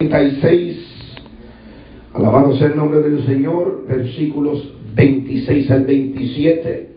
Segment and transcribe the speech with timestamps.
[0.00, 0.76] 36,
[2.14, 6.88] alabado sea el nombre del Señor, versículos 26 al 27.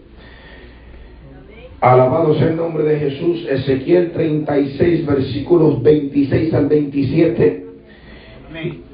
[1.80, 7.66] Alabado sea el nombre de Jesús, Ezequiel 36, versículos 26 al 27.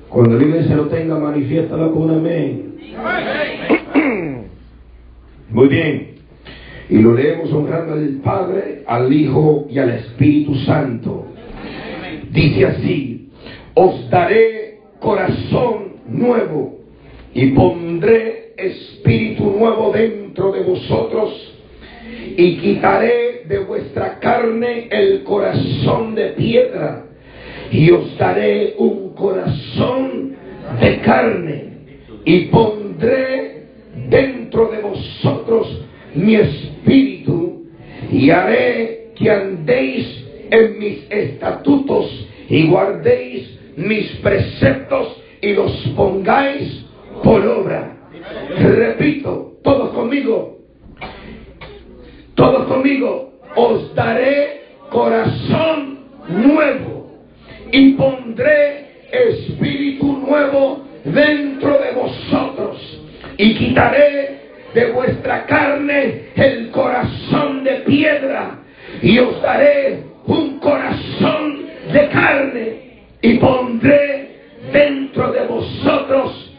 [0.07, 2.75] Cuando la iglesia lo tenga, manifiéstalo con amén.
[5.49, 6.11] Muy bien.
[6.89, 11.25] Y lo leemos honrando al Padre, al Hijo y al Espíritu Santo.
[12.31, 13.06] Dice así,
[13.79, 16.79] os daré corazón nuevo
[17.31, 21.54] y pondré espíritu nuevo dentro de vosotros
[22.35, 27.05] y quitaré de vuestra carne el corazón de piedra
[27.71, 30.35] y os daré un corazón
[30.82, 31.65] de carne
[32.25, 33.61] y pondré
[34.09, 35.83] dentro de vosotros
[36.16, 37.67] mi espíritu
[38.11, 46.85] y haré que andéis en mis estatutos y guardéis mis preceptos y los pongáis
[47.23, 47.95] por obra.
[48.57, 50.57] Repito, todos conmigo,
[52.35, 57.11] todos conmigo, os daré corazón nuevo
[57.71, 63.02] y pondré espíritu nuevo dentro de vosotros
[63.37, 64.39] y quitaré
[64.73, 68.59] de vuestra carne el corazón de piedra
[69.02, 72.86] y os daré un corazón de carne
[73.21, 74.37] y pondré
[74.71, 76.51] dentro de vosotros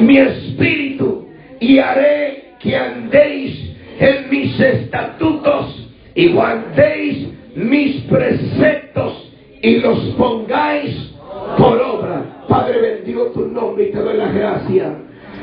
[0.00, 1.26] mi espíritu
[1.60, 11.10] y haré que andéis en mis estatutos y guardéis mis preceptos y los pongáis
[11.58, 12.44] por obra.
[12.48, 14.92] Padre, bendigo tu nombre y te doy las gracias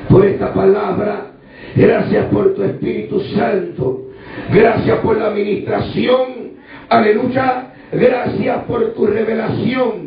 [0.09, 1.31] por esta palabra.
[1.75, 4.07] Gracias por tu Espíritu Santo.
[4.51, 6.57] Gracias por la administración.
[6.89, 7.73] Aleluya.
[7.91, 10.06] Gracias por tu revelación.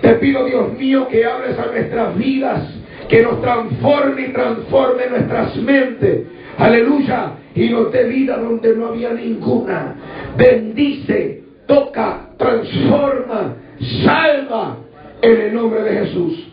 [0.00, 2.74] Te pido, Dios mío, que hables a nuestras vidas,
[3.08, 6.22] que nos transforme y transforme nuestras mentes.
[6.56, 7.32] Aleluya.
[7.54, 9.94] Y nos dé vida donde no había ninguna.
[10.36, 13.56] Bendice, toca, transforma,
[14.04, 14.76] salva
[15.20, 16.52] en el nombre de Jesús.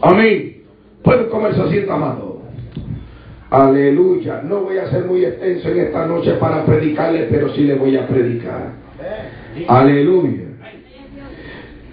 [0.00, 0.62] Amén.
[1.02, 2.42] Pueden comer su asiento, amado.
[3.50, 4.42] Aleluya.
[4.42, 7.96] No voy a ser muy extenso en esta noche para predicarle, pero sí le voy
[7.96, 8.72] a predicar.
[9.68, 10.46] Aleluya.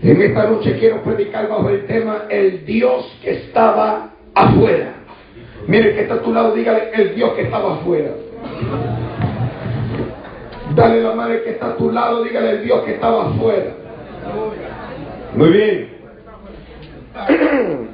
[0.04, 4.96] En esta noche quiero predicar bajo el tema el Dios que estaba afuera.
[5.66, 8.12] Mire que está a tu lado, dígale el Dios que estaba afuera.
[10.76, 13.72] Dale la madre que está a tu lado, dígale el Dios que estaba afuera.
[15.36, 15.94] Muy bien.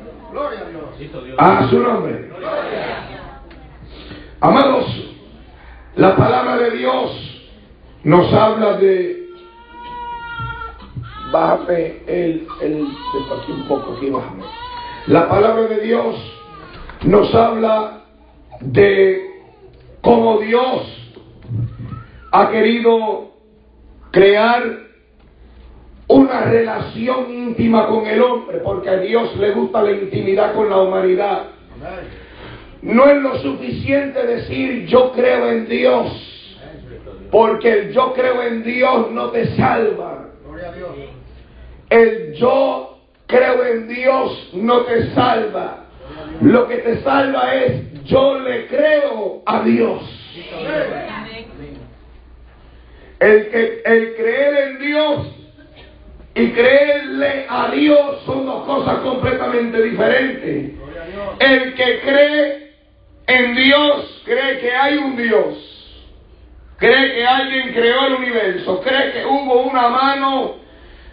[1.37, 2.29] A su nombre.
[4.41, 5.15] Amados,
[5.95, 7.51] la palabra de Dios
[8.03, 9.18] nos habla de
[11.31, 12.87] bájame el, el,
[13.39, 14.43] aquí un poco, aquí bájame.
[15.07, 16.15] La palabra de Dios
[17.03, 18.03] nos habla
[18.61, 19.29] de
[20.01, 21.11] cómo Dios
[22.31, 23.31] ha querido
[24.11, 24.89] crear
[26.07, 30.77] una relación íntima con el hombre, porque a Dios le gusta la intimidad con la
[30.77, 31.43] humanidad.
[32.81, 36.57] No es lo suficiente decir yo creo en Dios,
[37.31, 40.29] porque el yo creo en Dios no te salva.
[41.89, 45.85] El yo creo en Dios no te salva.
[46.41, 50.01] Lo que te salva es yo le creo a Dios.
[53.19, 55.27] El, que, el creer en Dios
[56.35, 60.71] y creerle a Dios son dos cosas completamente diferentes.
[61.39, 62.69] El que cree
[63.27, 65.65] en Dios cree que hay un Dios.
[66.77, 68.81] Cree que alguien creó el universo.
[68.81, 70.55] Cree que hubo una mano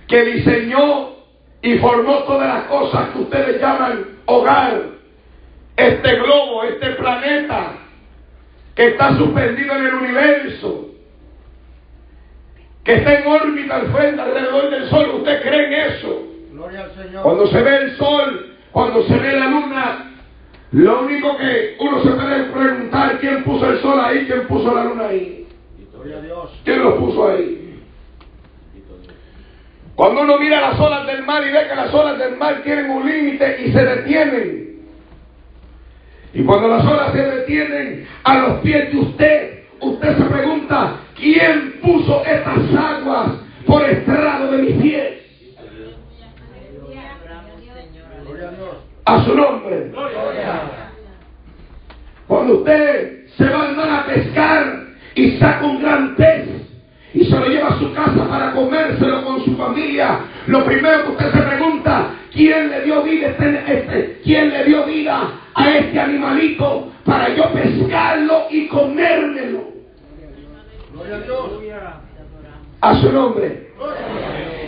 [0.08, 1.10] que diseñó
[1.62, 4.82] y formó todas las cosas que ustedes llaman hogar,
[5.76, 7.72] este globo, este planeta
[8.74, 10.88] que está suspendido en el universo,
[12.84, 15.10] que está en órbita al frente alrededor del sol.
[15.16, 16.22] ¿Usted cree en eso?
[17.22, 20.12] Cuando se ve el sol, cuando se ve la luna,
[20.72, 24.84] lo único que uno se puede preguntar quién puso el sol ahí, quién puso la
[24.84, 25.46] luna ahí.
[26.64, 27.65] ¿Quién lo puso ahí?
[29.96, 32.90] Cuando uno mira las olas del mar y ve que las olas del mar tienen
[32.90, 34.66] un límite y se detienen.
[36.34, 41.80] Y cuando las olas se detienen a los pies de usted, usted se pregunta, ¿quién
[41.82, 43.28] puso estas aguas
[43.66, 45.12] por estrado de mis pies?
[49.06, 49.92] A su nombre.
[52.26, 56.65] Cuando usted se va al mar a pescar y saca un gran pez
[57.16, 61.10] y se lo lleva a su casa para comérselo con su familia, lo primero que
[61.12, 65.98] usted se pregunta, ¿quién le dio vida, este, este, quién le dio vida a este
[65.98, 69.64] animalito para yo pescarlo y comérmelo?
[72.82, 73.70] A su nombre.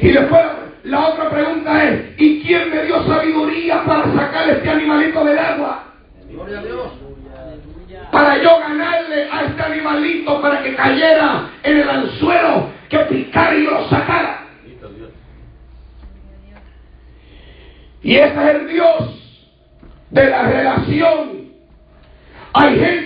[0.01, 0.43] Y después
[0.85, 5.85] la otra pregunta es, ¿y quién me dio sabiduría para sacar este animalito del agua?
[6.31, 6.93] Gloria a Dios.
[8.11, 13.65] Para yo ganarle a este animalito para que cayera en el anzuelo que picara y
[13.65, 14.45] lo sacara.
[18.09, 19.45] Y ese es el Dios
[20.09, 21.51] de la relación.
[22.55, 22.98] Hay gente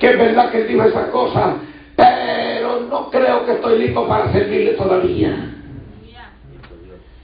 [0.00, 1.56] que es verdad que dijo esa cosa,
[1.94, 5.54] pero no creo que estoy listo para servirle todavía.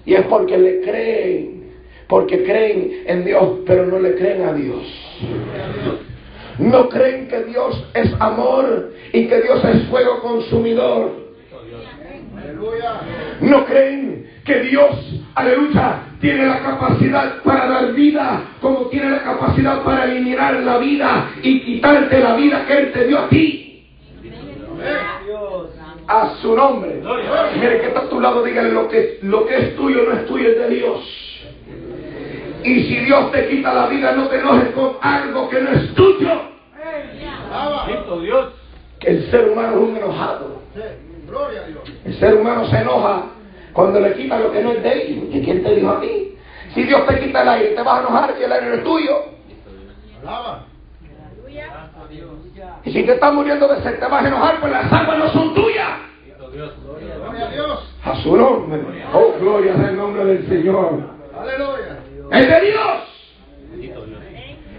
[0.05, 1.73] Y es porque le creen,
[2.07, 4.83] porque creen en Dios, pero no le creen a Dios.
[6.59, 11.11] No creen que Dios es amor y que Dios es fuego consumidor.
[13.41, 14.16] No creen
[14.47, 14.91] que Dios,
[15.35, 21.31] aleluya, tiene la capacidad para dar vida, como tiene la capacidad para eliminar la vida
[21.43, 23.67] y quitarte la vida que Él te dio a ti
[26.09, 27.03] a su nombre.
[27.57, 30.27] Mire que está a tu lado, dígale lo que, lo que es tuyo no es
[30.27, 31.47] tuyo, es de Dios.
[32.63, 35.95] Y si Dios te quita la vida, no te enojes con algo que no es
[35.95, 36.29] tuyo.
[38.21, 38.53] Dios.
[39.01, 40.63] Que el ser humano es un enojado.
[42.05, 43.25] El ser humano se enoja
[43.77, 45.29] cuando le quita lo que no es de él.
[45.31, 46.35] ¿Y quién te dijo a ti?
[46.75, 48.85] Si Dios te quita el aire, te vas a enojar y el aire no es
[48.85, 49.25] tuyo.
[52.85, 55.29] Y si te estás muriendo de sed, te vas a enojar, pues las aguas no
[55.29, 55.91] son tuyas.
[56.53, 57.95] Gloria a Dios.
[58.03, 58.81] A su nombre.
[59.13, 61.03] Oh, gloria al nombre del Señor.
[61.39, 61.99] Aleluya.
[62.33, 64.07] Es de Dios.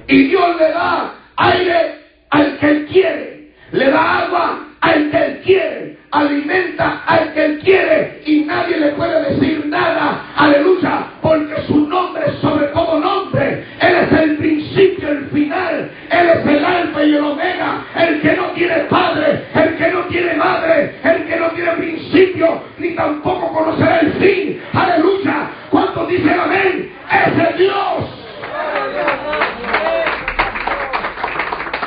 [0.08, 2.02] Y Dios le da aire
[2.32, 3.54] al que Él quiere.
[3.74, 5.97] Le da agua al que Él quiere.
[6.12, 8.22] Alimenta al que Él quiere.
[8.26, 10.24] Y nadie le puede decir nada.
[10.36, 11.08] Aleluya.
[11.22, 13.66] Porque su nombre es sobre todo nombre.
[13.82, 15.92] Él es el principio, el final.
[16.10, 17.86] Él es el alfa y el omega.
[17.96, 19.44] El que no tiene padre.
[19.54, 20.96] El que no tiene madre.
[21.04, 22.62] El que no tiene principio.
[22.78, 24.62] Ni tampoco conocerá el fin.
[24.74, 25.50] Aleluya.
[25.70, 26.92] ¿Cuántos dicen amén?
[27.12, 28.18] Es el Dios.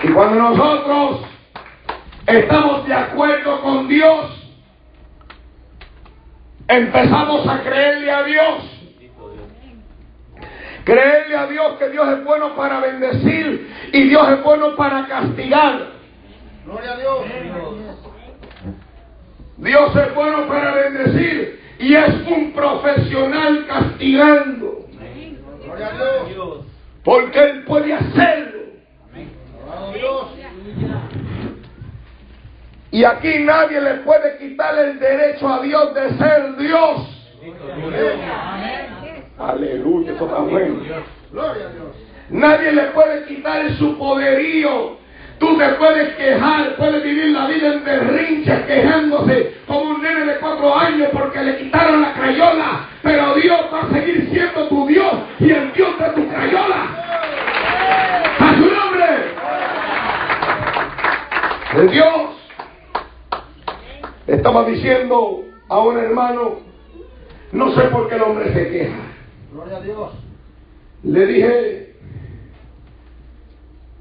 [0.02, 1.20] Y cuando nosotros
[2.26, 2.79] estamos
[4.00, 4.30] Dios,
[6.68, 8.80] empezamos a creerle a Dios.
[10.84, 15.88] Creerle a Dios que Dios es bueno para bendecir y Dios es bueno para castigar.
[16.64, 17.26] Gloria a Dios.
[19.58, 24.86] Dios es bueno para bendecir y es un profesional castigando.
[25.62, 26.64] Gloria a Dios.
[27.04, 28.60] Porque Él puede hacerlo.
[32.92, 37.20] Y aquí nadie le puede quitar el derecho a Dios de ser Dios.
[39.38, 40.82] Aleluya, eso está bueno.
[42.30, 44.98] Nadie le puede quitar su poderío.
[45.38, 50.38] Tú te puedes quejar, puedes vivir la vida en berrinches, quejándose como un nene de
[50.38, 52.88] cuatro años porque le quitaron la crayola.
[53.02, 56.76] Pero Dios va a seguir siendo tu Dios y el Dios de tu crayola.
[58.38, 59.06] A su nombre.
[61.76, 62.39] El Dios
[64.34, 66.60] estaba diciendo a un hermano,
[67.52, 68.98] no sé por qué el hombre se queja.
[69.52, 70.12] Gloria a Dios.
[71.02, 71.94] Le dije,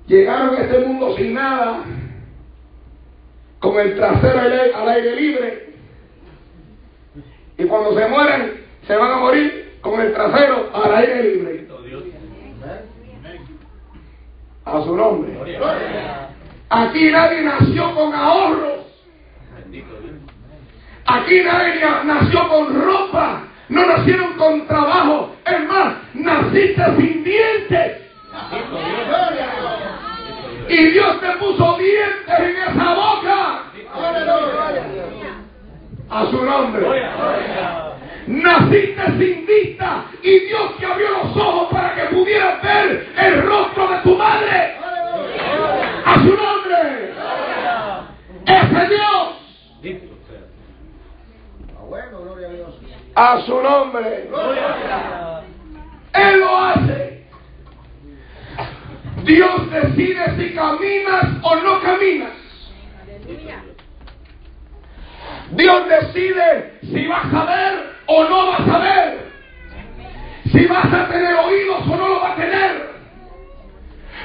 [0.08, 1.84] llegaron a este mundo sin nada
[3.60, 4.40] con el trasero
[4.76, 5.70] al aire libre.
[7.58, 11.68] Y cuando se mueren, se van a morir con el trasero al aire libre.
[14.66, 15.34] A su nombre.
[16.70, 18.79] Aquí nadie nació con ahorros.
[21.12, 23.42] Aquí nadie nació con ropa.
[23.70, 25.36] No nacieron con trabajo.
[25.44, 27.98] Es más, naciste sin dientes.
[30.68, 33.64] Y Dios te puso dientes en esa boca.
[36.12, 36.88] A su nombre.
[38.28, 43.88] Naciste sin vista y Dios te abrió los ojos para que pudieras ver el rostro
[43.88, 44.78] de tu madre.
[46.06, 47.14] A su nombre.
[48.46, 49.40] Ese Dios.
[53.22, 54.30] A su nombre.
[56.14, 57.26] Él lo hace.
[59.26, 62.32] Dios decide si caminas o no caminas.
[65.52, 69.32] Dios decide si vas a ver o no vas a ver.
[70.54, 72.90] Si vas a tener oídos o no lo vas a tener.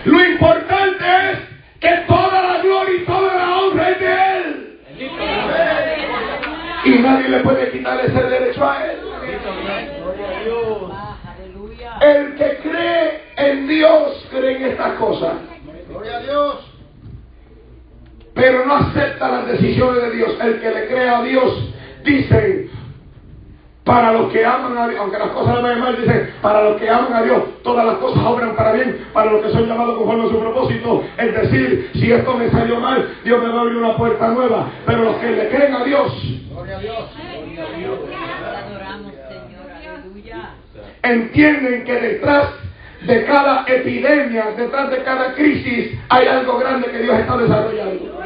[0.05, 1.39] Lo importante es
[1.81, 4.81] que toda la gloria y toda la honra es de Él.
[6.85, 8.99] Y nadie le puede quitar ese derecho a Él.
[12.00, 15.35] El que cree en Dios cree en estas cosas.
[15.88, 16.71] Gloria a Dios.
[18.35, 20.37] Pero no acepta las decisiones de Dios.
[20.43, 21.75] El que le cree a Dios
[22.05, 22.69] dice,
[23.85, 26.81] para los que aman a Dios, aunque las cosas no vayan mal, dice, para los
[26.81, 29.99] que aman a Dios, todas las cosas obran para bien, para los que son llamados
[29.99, 31.05] conforme a su propósito.
[31.19, 34.71] Es decir, si esto me salió mal, Dios me va a abrir una puerta nueva.
[34.87, 36.12] Pero los que le creen a Dios,
[36.50, 37.11] Gloria a Dios.
[41.03, 42.49] entienden que detrás
[43.03, 48.21] de cada epidemia, detrás de cada crisis, hay algo grande que Dios está desarrollando.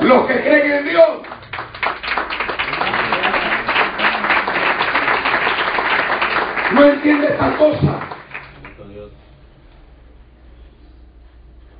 [0.00, 1.08] Los que creen en Dios
[6.74, 8.00] no entiende esta cosa.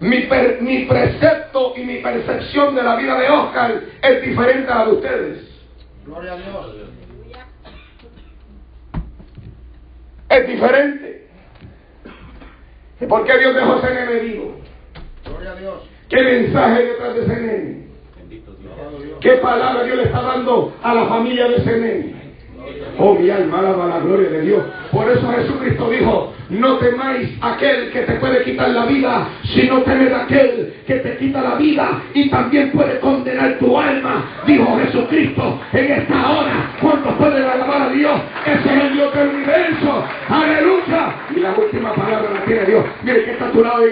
[0.00, 0.28] Mi,
[0.60, 4.92] mi, precepto y mi percepción de la vida de Oscar es diferente a la de
[4.92, 5.64] ustedes.
[6.04, 6.76] Gloria a Dios.
[10.28, 11.28] Es diferente.
[13.00, 14.56] ¿Y por qué Dios dejó ese nene vivo?
[15.24, 15.74] Gloria a Dios.
[16.08, 17.84] ¿Qué mensaje hay detrás de ese nene?
[19.20, 22.23] ¿Qué palabra Dios le está dando a la familia de ese nene?
[22.99, 24.62] Oh, mi alma alaba la gloria de Dios.
[24.92, 30.12] Por eso Jesucristo dijo, no temáis aquel que te puede quitar la vida, sino temed
[30.12, 34.25] aquel que te quita la vida y también puede condenar tu alma.
[34.47, 36.71] Dijo Jesucristo en esta hora.
[36.80, 38.21] cuando pueden alabar a Dios?
[38.47, 40.04] Ese es el Dios del universo.
[40.28, 41.14] Aleluya.
[41.35, 42.85] Y la última palabra la tiene Dios.
[43.02, 43.83] Mire que está a tu lado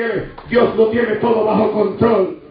[0.49, 2.42] Dios lo tiene todo bajo control.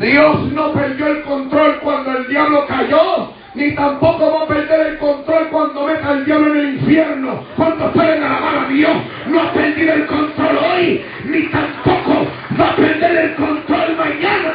[0.00, 4.98] Dios no perdió el control cuando el diablo cayó, ni tampoco va a perder el
[4.98, 7.44] control cuando meta al diablo en el infierno.
[7.54, 12.26] Cuando pueden alabar a Dios, no ha perdido el control hoy, ni tampoco
[12.58, 14.52] va a perder el control mañana.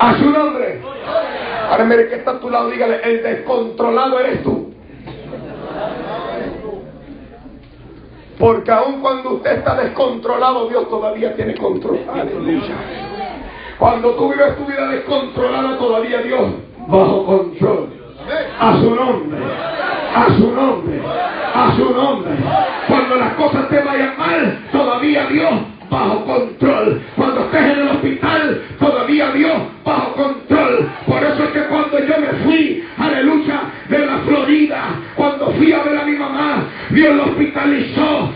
[0.00, 0.80] A su nombre.
[1.70, 4.74] Ahora mire que está a tu lado, dígale, el descontrolado eres tú.
[8.38, 12.00] Porque aun cuando usted está descontrolado, Dios todavía tiene control.
[12.12, 12.74] Aleluya.
[13.78, 16.52] Cuando tú vives tu vida descontrolada, todavía Dios
[16.86, 17.88] bajo control.
[18.58, 19.38] A su nombre.
[20.14, 21.02] A su nombre.
[21.54, 22.30] A su nombre.
[22.88, 25.52] Cuando las cosas te vayan mal, todavía Dios
[25.94, 27.00] bajo control.
[27.16, 29.52] Cuando estés en el hospital, todavía Dios
[29.84, 30.88] bajo control.
[31.06, 34.82] Por eso es que cuando yo me fui, aleluya, de la Florida,
[35.14, 38.30] cuando fui a ver a mi mamá, Dios lo hospitalizó.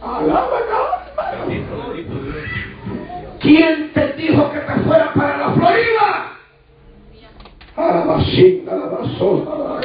[0.00, 0.58] Alaba
[3.40, 6.32] ¿Quién te dijo que te fuera para la Florida?
[7.76, 9.80] Alabacita, alabazó,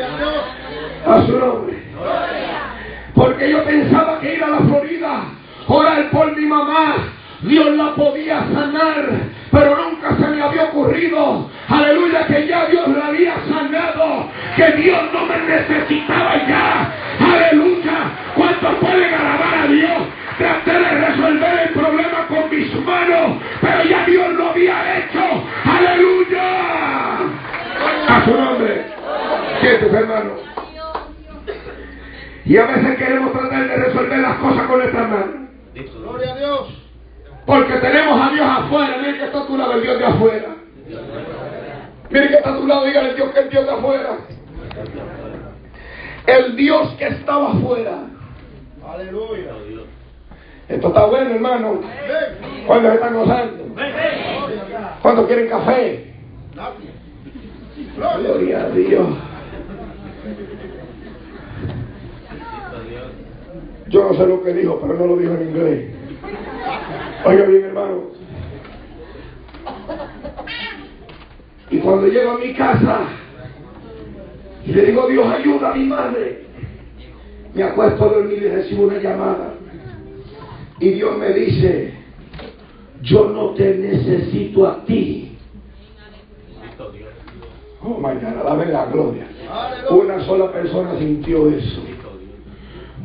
[1.06, 1.84] a su nombre.
[3.14, 5.26] Porque yo pensaba que ir a la Florida,
[5.68, 6.96] orar por mi mamá,
[7.44, 13.04] Dios la podía sanar pero nunca se me había ocurrido, aleluya, que ya Dios lo
[13.04, 18.12] había sanado, que Dios no me necesitaba ya, aleluya.
[18.36, 20.02] ¿Cuántos pueden alabar a Dios?
[20.40, 27.18] Traté de resolver el problema con mis manos, pero ya Dios lo había hecho, aleluya.
[28.08, 28.86] A su nombre,
[29.62, 30.40] siete hermanos.
[32.46, 35.36] Y a veces queremos tratar de resolver las cosas con nuestras manos.
[35.76, 36.83] Gloria a Dios.
[37.46, 38.98] Porque tenemos a Dios afuera.
[38.98, 40.56] Miren que está a tu lado el Dios de afuera.
[42.10, 44.18] Miren que está a tu lado, dígale el Dios que es el Dios de afuera.
[46.26, 47.98] El Dios que estaba afuera.
[48.88, 49.52] Aleluya.
[50.70, 51.82] Esto está bueno, hermano.
[52.66, 53.66] ¿Cuántos están gozando?
[55.02, 56.14] ¿Cuántos quieren café?
[57.98, 59.08] Gloria a Dios.
[63.90, 66.03] Yo no sé lo que dijo, pero no lo dijo en inglés.
[67.26, 68.02] Oiga bien, hermano.
[71.72, 73.08] Y cuando llego a mi casa
[74.66, 76.46] y le digo, Dios ayuda a mi madre,
[77.54, 79.54] me acuesto a dormir y recibo una llamada.
[80.80, 81.94] Y Dios me dice,
[83.02, 85.38] yo no te necesito a ti.
[87.82, 89.28] Oh God, dame la gloria.
[89.90, 91.82] Una sola persona sintió eso.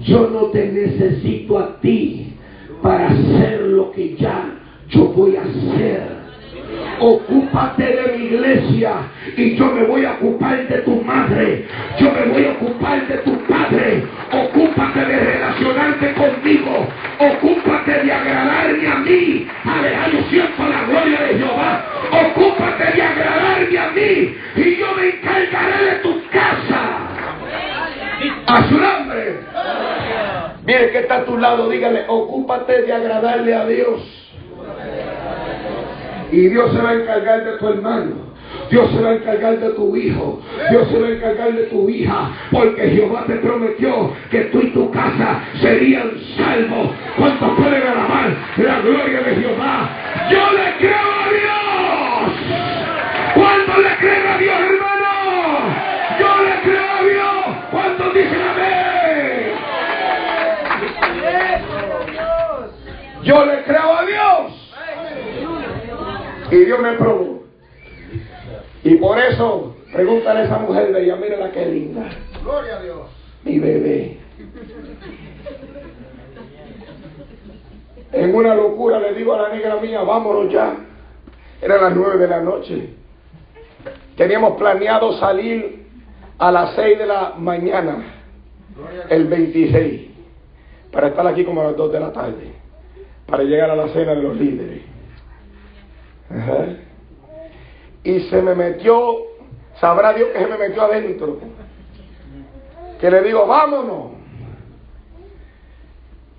[0.00, 2.27] Yo no te necesito a ti
[2.82, 4.44] para hacer lo que ya
[4.90, 6.18] yo voy a hacer.
[7.00, 8.92] Ocúpate de mi iglesia
[9.36, 11.64] y yo me voy a ocupar de tu madre.
[11.98, 14.02] Yo me voy a ocupar de tu padre.
[14.32, 16.88] Ocúpate de relacionarte conmigo.
[17.18, 19.46] Ocúpate de agradarme a mí.
[20.12, 21.84] Yo siento la gloria de Jehová.
[22.10, 26.98] Ocúpate de agradarme a mí y yo me encargaré de tu casa.
[28.46, 29.87] A su nombre.
[30.68, 34.02] Mire que está a tu lado, dígale, ocúpate de agradarle a Dios.
[36.30, 38.16] Y Dios se va a encargar de tu hermano.
[38.68, 40.42] Dios se va a encargar de tu hijo.
[40.68, 42.32] Dios se va a encargar de tu hija.
[42.50, 46.90] Porque Jehová te prometió que tú y tu casa serían salvos.
[47.16, 49.90] ¿Cuántos pueden alabar la gloria de Jehová?
[50.30, 52.34] Yo le creo a Dios.
[53.36, 54.97] ¿Cuántos le creen a Dios, hermano?
[63.28, 64.74] Yo le creo a Dios.
[66.50, 67.42] Y Dios me probó.
[68.82, 72.08] Y por eso, pregúntale a esa mujer de ella, mira la que linda.
[72.42, 73.00] Gloria a Dios.
[73.44, 74.18] Mi bebé.
[78.12, 80.74] En una locura le digo a la negra mía, vámonos ya.
[81.60, 82.94] Eran las nueve de la noche.
[84.16, 85.86] Teníamos planeado salir
[86.38, 88.04] a las seis de la mañana,
[89.10, 90.12] el 26,
[90.90, 92.57] para estar aquí como a las dos de la tarde,
[93.28, 94.82] para llegar a la cena de los líderes.
[98.02, 99.16] Y se me metió,
[99.80, 101.38] sabrá Dios que se me metió adentro.
[102.98, 104.12] Que le digo, vámonos.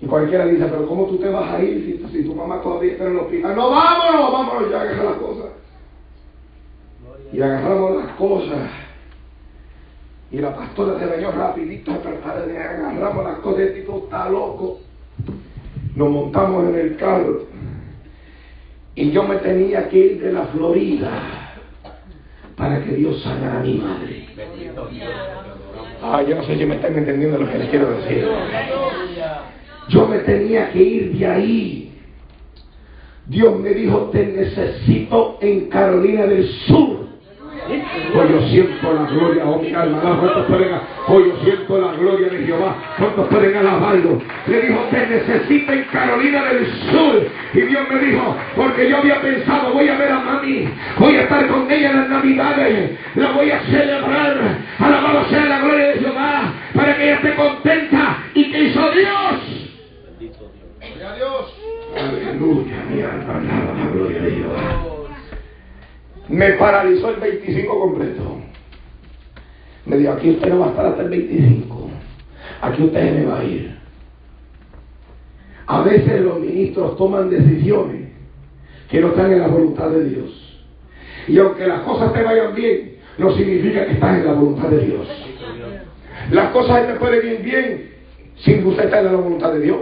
[0.00, 3.04] Y cualquiera dice, pero ¿cómo tú te vas a ir si, tu mamá todavía está
[3.04, 3.54] en el hospital?
[3.54, 5.50] No, vámonos, vámonos, ya agarra las cosas.
[7.32, 8.70] Y agarramos las cosas.
[10.32, 14.80] Y la pastora se bañó rapidito, agarramos las cosas, este tipo está loco.
[15.94, 17.46] Nos montamos en el carro.
[18.94, 21.56] Y yo me tenía que ir de la Florida
[22.56, 24.26] para que Dios sanara a mi madre.
[26.02, 28.26] Ah, yo no sé si me están entendiendo lo que les quiero decir.
[29.88, 31.92] Yo me tenía que ir de ahí.
[33.26, 37.09] Dios me dijo, te necesito en Carolina del Sur.
[37.68, 40.68] Hoy yo siento la gloria, oh mi alma, ¿cuántos pueden,
[41.06, 44.20] hoy yo siento la gloria de Jehová, ¿cuántos pueden alabarlo?
[44.46, 47.28] Le dijo, te necesita en Carolina del Sur.
[47.54, 50.68] Y Dios me dijo, porque yo había pensado, voy a ver a mami,
[50.98, 54.36] voy a estar con ella en las navidades, la voy a celebrar,
[54.78, 58.18] alabado sea la gloria de Jehová, para que ella esté contenta.
[58.34, 59.70] ¿Y que hizo Dios?
[60.18, 60.50] Bendito
[61.16, 61.54] Dios.
[61.96, 64.89] Aleluya, mi alma, alaba la gloria de Jehová
[66.30, 68.22] me paralizó el 25 completo.
[69.84, 71.90] Me dijo, aquí usted no va a estar hasta el 25.
[72.62, 73.76] Aquí usted me va a ir.
[75.66, 78.10] A veces los ministros toman decisiones
[78.88, 80.60] que no están en la voluntad de Dios.
[81.26, 84.86] Y aunque las cosas te vayan bien, no significa que estás en la voluntad de
[84.86, 85.08] Dios.
[86.30, 87.90] Las cosas te pueden ir bien
[88.36, 89.78] sin que usted esté en la voluntad de Dios.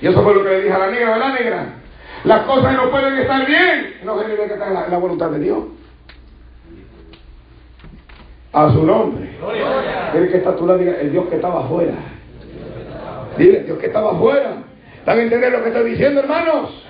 [0.00, 1.79] Y eso fue lo que le dije a la negra, la negra?
[2.24, 5.58] Las cosas no pueden estar bien, no tiene que estar la, la voluntad de Dios.
[8.52, 9.30] A su nombre.
[10.12, 11.94] Tiene que estar tu lado, el Dios que estaba afuera.
[13.38, 14.56] Dile, Dios que estaba afuera.
[14.98, 16.84] ¿Están entendiendo lo que estoy diciendo, hermanos?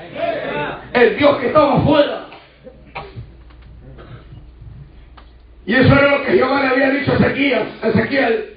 [0.95, 2.27] El Dios que estaba afuera.
[5.67, 7.69] Y eso era lo que Jehová le había dicho a Ezequiel.
[7.83, 8.55] A Ezequiel.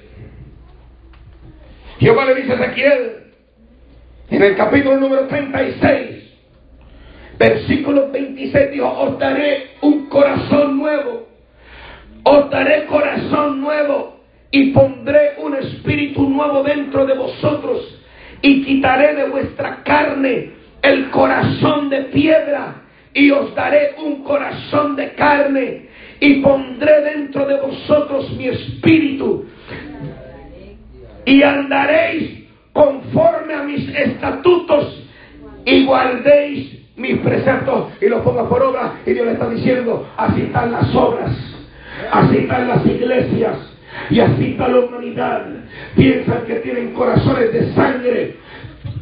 [2.00, 3.12] Jehová le dice a Ezequiel,
[4.30, 6.13] en el capítulo número 36,
[7.38, 11.26] versículo 26, dijo, os daré un corazón nuevo,
[12.22, 14.20] os daré corazón nuevo
[14.50, 18.00] y pondré un espíritu nuevo dentro de vosotros
[18.40, 20.50] y quitaré de vuestra carne
[20.82, 25.88] el corazón de piedra y os daré un corazón de carne
[26.20, 29.46] y pondré dentro de vosotros mi espíritu
[31.24, 35.02] y andaréis conforme a mis estatutos
[35.64, 40.42] y guardéis mis preceptos y los ponga por obra y Dios le está diciendo así
[40.42, 41.32] están las obras
[42.12, 43.56] así están las iglesias
[44.10, 45.46] y así está la humanidad
[45.96, 48.36] piensan que tienen corazones de sangre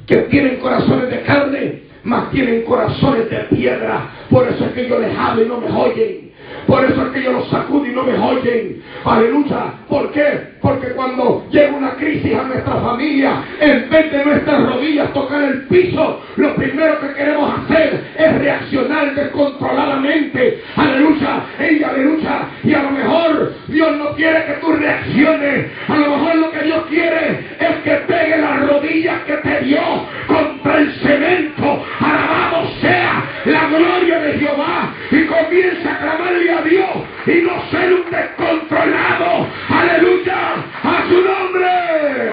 [0.07, 4.99] que tienen corazones de carne mas tienen corazones de piedra por eso es que yo
[4.99, 6.33] les hablo y no me oyen
[6.67, 8.83] por eso es que yo los sacudo y no me oyen.
[9.05, 9.75] Aleluya.
[9.89, 10.53] ¿Por qué?
[10.63, 15.63] Porque cuando llega una crisis a nuestra familia, en vez de nuestras rodillas tocar el
[15.63, 20.63] piso, lo primero que queremos hacer es reaccionar descontroladamente.
[20.77, 21.43] Aleluya.
[21.69, 22.49] Y aleluya.
[22.63, 25.67] Y a lo mejor Dios no quiere que tú reacciones.
[25.89, 29.83] A lo mejor lo que Dios quiere es que pegue las rodillas que te dio
[30.29, 31.85] contra el cemento.
[31.99, 34.95] Alabado sea la gloria de Jehová.
[35.11, 36.91] Y comienza a clamarle a Dios
[37.27, 39.49] y no ser un descontrolado.
[39.69, 40.52] Aleluya.
[40.83, 42.33] A su nombre.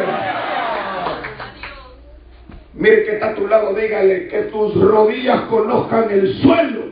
[2.73, 6.89] Mire que está a tu lado, dígale que tus rodillas conozcan el suelo.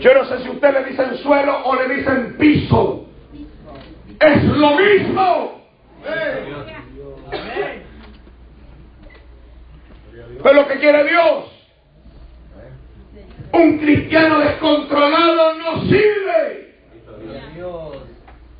[0.00, 3.06] Yo no sé si usted le dicen suelo o le dicen piso.
[4.20, 5.62] Es lo mismo.
[10.42, 11.54] Pero lo que quiere Dios
[13.54, 16.73] un cristiano descontrolado no sirve.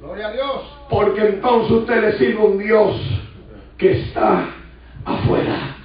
[0.01, 0.61] Gloria a Dios.
[0.91, 2.97] Porque entonces usted le sirve a un Dios
[3.79, 4.47] que está
[5.05, 5.77] afuera.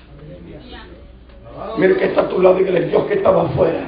[1.77, 3.83] Mire que está a tu lado y que el Dios que estaba afuera.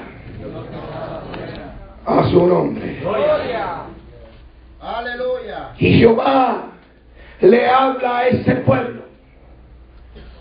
[2.05, 3.01] A su nombre.
[4.81, 5.73] Aleluya.
[5.77, 6.71] Y Jehová
[7.39, 9.01] le habla a ese pueblo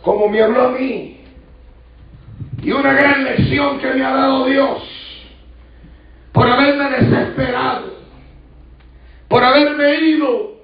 [0.02, 1.20] como me habló a mí
[2.62, 4.82] y una gran lección que me ha dado Dios
[6.32, 7.99] por haberme desesperado,
[9.30, 10.56] por haberme ido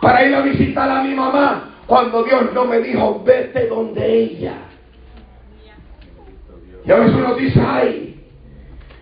[0.00, 4.54] para ir a visitar a mi mamá cuando Dios no me dijo, vete donde ella.
[6.84, 8.20] Y a veces uno dice, ay,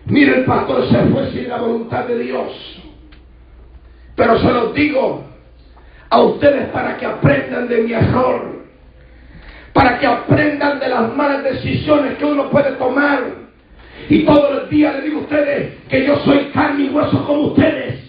[0.05, 2.83] mire el pastor se fue sin la voluntad de Dios.
[4.15, 5.23] Pero se los digo
[6.11, 8.53] a ustedes para que aprendan de mi error
[9.73, 13.23] para que aprendan de las malas decisiones que uno puede tomar.
[14.07, 17.47] Y todos los días les digo a ustedes que yo soy carne y hueso como
[17.47, 18.02] ustedes,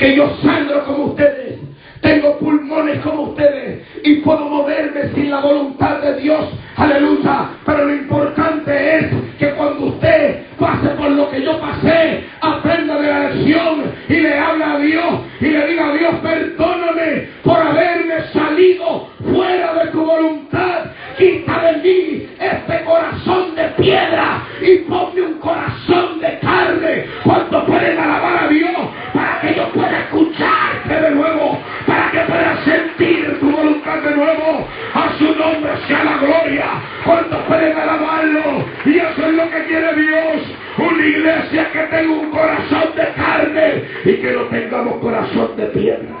[0.00, 1.58] que yo sangro como ustedes,
[2.00, 6.42] tengo pulmones como ustedes y puedo moverme sin la voluntad de Dios.
[6.76, 7.50] Aleluya.
[7.66, 9.06] Pero lo importante es
[9.38, 14.38] que cuando usted pase por lo que yo pasé, aprenda de la lección y le
[14.38, 20.02] habla a Dios y le diga a Dios, perdóname por haberme salido fuera de tu
[20.02, 20.86] voluntad.
[21.20, 27.04] Quita de mí este corazón de piedra y ponme un corazón de carne.
[27.22, 28.70] Cuando pueden alabar a Dios
[29.12, 34.66] para que yo pueda escucharte de nuevo para que puedas sentir tu voluntad de nuevo.
[34.94, 36.64] A su nombre sea la gloria.
[37.04, 38.64] Cuando pueden alabarlo.
[38.86, 40.42] Y eso es lo que quiere Dios.
[40.78, 46.16] Una iglesia que tenga un corazón de carne y que no tengamos corazón de piedra.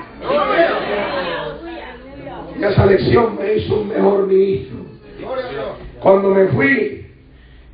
[2.58, 4.89] Y esa lección me hizo un mejor ministro.
[6.00, 7.06] Cuando me fui,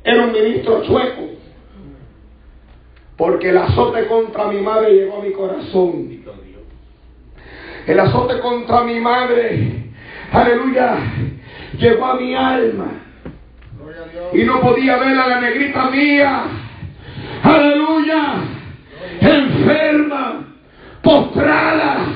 [0.03, 1.27] era un ministro chueco.
[3.15, 6.17] Porque el azote contra mi madre llegó a mi corazón
[7.87, 9.85] el azote contra mi madre,
[10.31, 10.97] aleluya,
[11.77, 12.87] llegó a mi alma.
[14.33, 16.43] Y no podía ver a la negrita mía,
[17.41, 18.23] aleluya,
[19.21, 20.47] enferma,
[21.01, 22.07] postrada.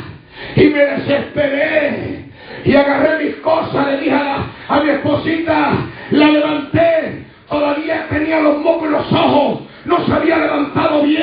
[0.57, 2.20] Y me desesperé.
[2.63, 5.71] Y agarré mis cosas, le dije a, a mi esposita,
[6.11, 11.20] la levanté, todavía tenía los mocos en los ojos, no se había levantado bien.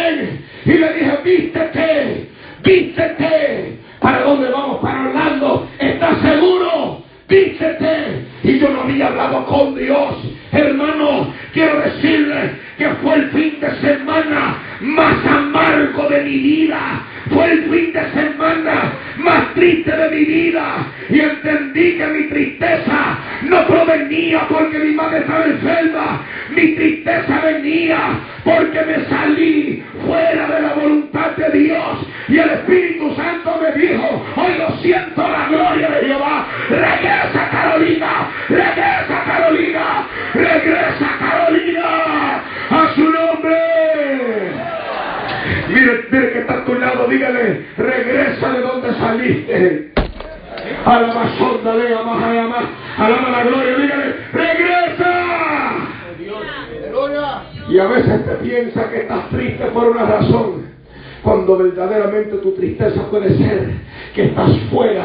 [62.43, 63.71] Tu tristeza puede ser
[64.15, 65.05] que estás fuera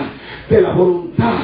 [0.50, 1.39] de la voluntad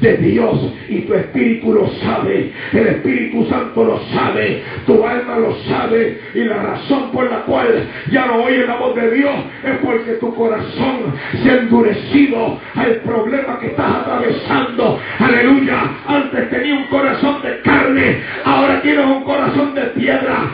[0.00, 5.54] de Dios y tu espíritu lo sabe, el Espíritu Santo lo sabe, tu alma lo
[5.68, 9.78] sabe y la razón por la cual ya no oyes la voz de Dios es
[9.82, 14.98] porque tu corazón se ha endurecido al problema que estás atravesando.
[15.18, 20.50] Aleluya, antes tenía un corazón de carne, ahora tienes un corazón de piedra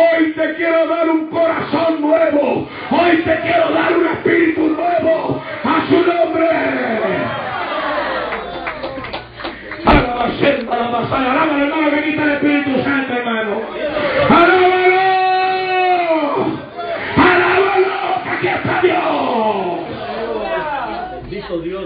[0.00, 5.86] hoy te quiero dar un corazón nuevo, hoy te quiero dar un espíritu nuevo, a
[5.88, 6.48] su nombre.
[10.70, 13.60] Alaba, hermano, que quita el Espíritu Santo, hermano.
[14.28, 15.00] Alábalo.
[17.16, 19.00] Alábalo, que aquí está Dios.
[21.64, 21.84] Dios.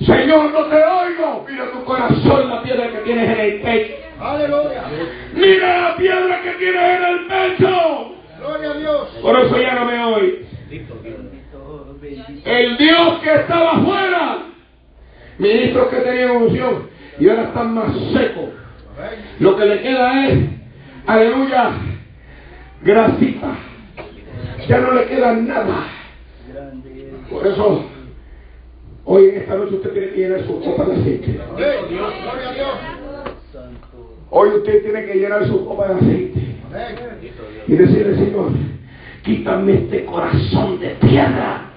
[0.00, 1.46] Señor, no te oigo.
[1.48, 4.05] Mira tu corazón, la piedra que tienes en el pecho.
[5.34, 8.14] Mira la piedra que tienes en el pecho.
[8.38, 9.08] Gloria a Dios.
[9.22, 10.46] Por eso ya no me oye.
[12.44, 14.38] El Dios que estaba afuera.
[15.38, 18.50] Ministros que tenían unción y ahora están más secos.
[19.40, 20.38] Lo que le queda es,
[21.06, 21.70] aleluya,
[22.82, 23.56] grasita.
[24.68, 25.88] Ya no le queda nada.
[27.30, 27.84] Por eso,
[29.04, 31.40] hoy en esta noche usted tiene que llenar su copa de aceite.
[34.30, 36.40] Hoy usted tiene que llenar su copa de aceite.
[37.68, 38.50] Y decirle, Señor,
[39.24, 41.70] quítame este corazón de piedra.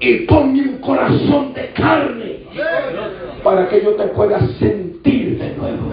[0.00, 2.40] Y ponme un corazón de carne.
[3.42, 5.92] Para que yo te pueda sentir de nuevo.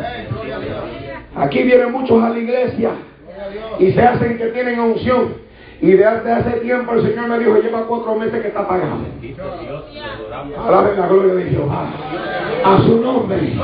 [1.35, 2.91] Aquí vienen muchos a la iglesia.
[3.79, 5.46] Y se hacen que tienen unción
[5.79, 8.97] y de hace tiempo el Señor me dijo, lleva cuatro meses que está pagado.
[10.65, 11.87] Alaben la gloria de Jehová.
[12.63, 13.55] A su nombre.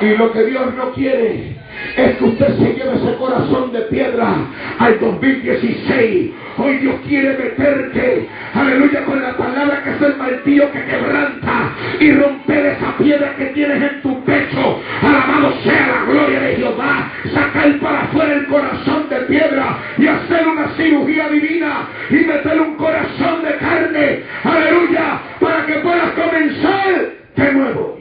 [0.00, 1.56] Y lo que Dios no quiere
[1.96, 4.34] es que usted se lleve ese corazón de piedra
[4.78, 6.30] al 2016.
[6.58, 12.12] Hoy Dios quiere meterte, aleluya, con la palabra que es el martillo que quebranta y
[12.12, 14.80] romper esa piedra que tienes en tu pecho.
[15.02, 17.10] Alabado sea la gloria de Jehová.
[17.32, 22.76] Sacar para afuera el corazón de piedra y hacer una cirugía divina y meter un
[22.76, 24.22] corazón de carne.
[24.44, 27.98] Aleluya, para que puedas comenzar de nuevo.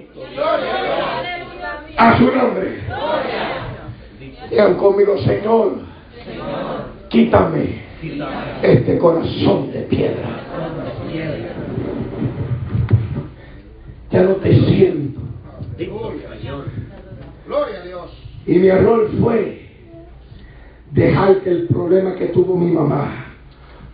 [1.98, 2.80] A su nombre.
[4.60, 5.72] Digan conmigo, Señor,
[7.08, 7.82] quítame
[8.62, 10.28] este corazón de piedra.
[14.12, 15.22] Ya no te siento.
[17.48, 18.12] Gloria a Dios.
[18.46, 19.70] Y mi error fue
[20.92, 23.28] dejar que el problema que tuvo mi mamá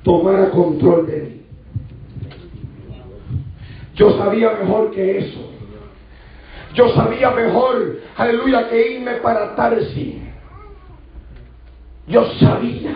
[0.01, 1.41] tomara control de mí.
[3.93, 5.51] Yo sabía mejor que eso.
[6.73, 10.24] Yo sabía mejor, aleluya, que irme para Tarsi
[12.08, 12.96] yo sabía,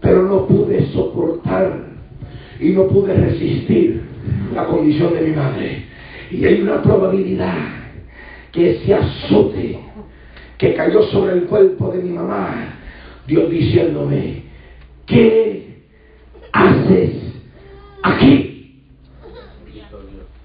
[0.00, 1.90] pero no pude soportar
[2.58, 4.02] y no pude resistir
[4.54, 5.84] la condición de mi madre.
[6.30, 7.56] Y hay una probabilidad
[8.52, 9.78] que ese azote
[10.58, 12.74] que cayó sobre el cuerpo de mi mamá,
[13.26, 14.42] Dios diciéndome,
[15.06, 15.84] ¿qué
[16.52, 17.12] haces
[18.02, 18.82] aquí?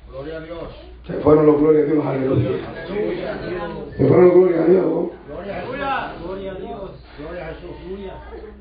[0.09, 0.59] Gloria a Dios.
[1.05, 2.49] Se fueron los glorias a Dios, aleluya.
[3.97, 4.85] Se fueron los glorias a Dios.
[5.27, 6.84] Gloria a Dios.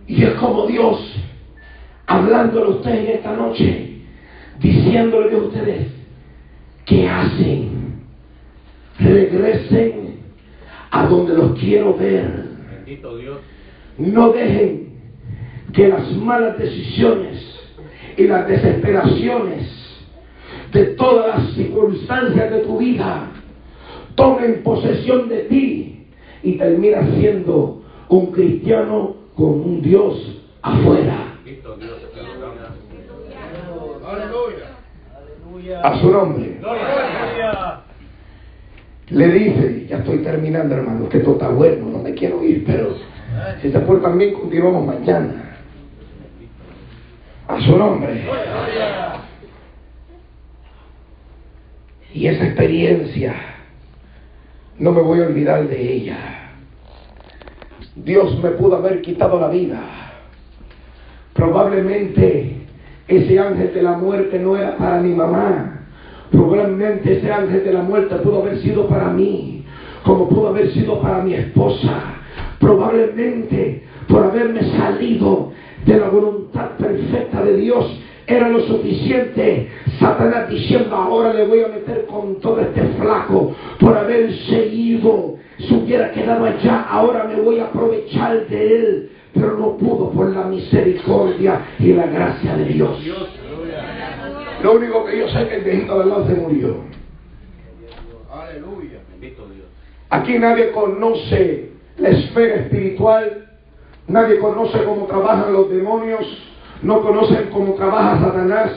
[0.06, 0.98] Y es como Dios
[2.06, 4.02] hablándole a ustedes en esta noche,
[4.60, 5.86] diciéndole a ustedes,
[6.84, 8.04] ¿qué hacen?
[8.98, 10.20] Regresen
[10.90, 12.44] a donde los quiero ver.
[12.70, 13.38] Bendito Dios.
[13.98, 14.94] No dejen
[15.72, 17.42] que las malas decisiones
[18.16, 19.68] y las desesperaciones
[20.72, 23.30] de todas las circunstancias de tu vida
[24.14, 26.06] tomen posesión de ti
[26.42, 31.32] y terminas siendo un cristiano con un Dios afuera.
[35.82, 36.60] A su nombre.
[39.08, 42.96] Le dice, ya estoy terminando hermano, que esto está bueno, no me quiero ir, pero
[43.60, 45.58] si se puede también continuamos mañana.
[47.46, 48.24] A su nombre.
[52.14, 53.34] Y esa experiencia,
[54.78, 56.43] no me voy a olvidar de ella
[57.96, 59.80] Dios me pudo haber quitado la vida.
[61.32, 62.56] Probablemente
[63.06, 65.86] ese ángel de la muerte no era para mi mamá.
[66.30, 69.64] Probablemente ese ángel de la muerte pudo haber sido para mí,
[70.04, 72.14] como pudo haber sido para mi esposa.
[72.58, 75.52] Probablemente por haberme salido
[75.86, 79.68] de la voluntad perfecta de Dios era lo suficiente.
[80.00, 85.36] Satanás diciendo, ahora le voy a meter con todo este flaco por haber seguido.
[85.58, 89.10] Si hubiera quedado allá, ahora me voy a aprovechar de él.
[89.32, 92.98] Pero no pudo por la misericordia y la gracia de Dios.
[94.62, 96.76] Lo único que yo sé es que el viejito de lado se murió.
[98.32, 99.00] Aleluya.
[100.10, 103.48] Aquí nadie conoce la esfera espiritual.
[104.06, 106.26] Nadie conoce cómo trabajan los demonios
[106.84, 108.72] no conocen cómo trabaja Satanás,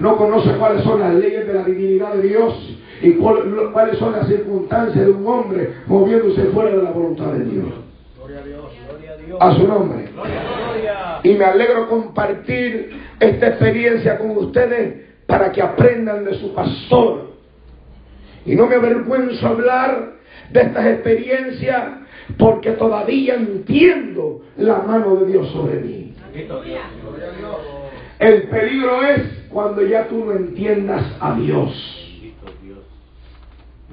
[0.00, 4.26] no conocen cuáles son las leyes de la divinidad de Dios y cuáles son las
[4.26, 7.66] circunstancias de un hombre moviéndose fuera de la voluntad de Dios.
[9.38, 10.08] a, su nombre.
[11.22, 17.34] Y me alegro compartir esta experiencia con ustedes para que aprendan de su pastor.
[18.46, 20.14] Y no me avergüenzo hablar
[20.50, 21.84] de estas experiencias
[22.38, 26.14] porque todavía entiendo la mano de Dios sobre mí.
[28.18, 32.03] El peligro es cuando ya tú no entiendas a Dios.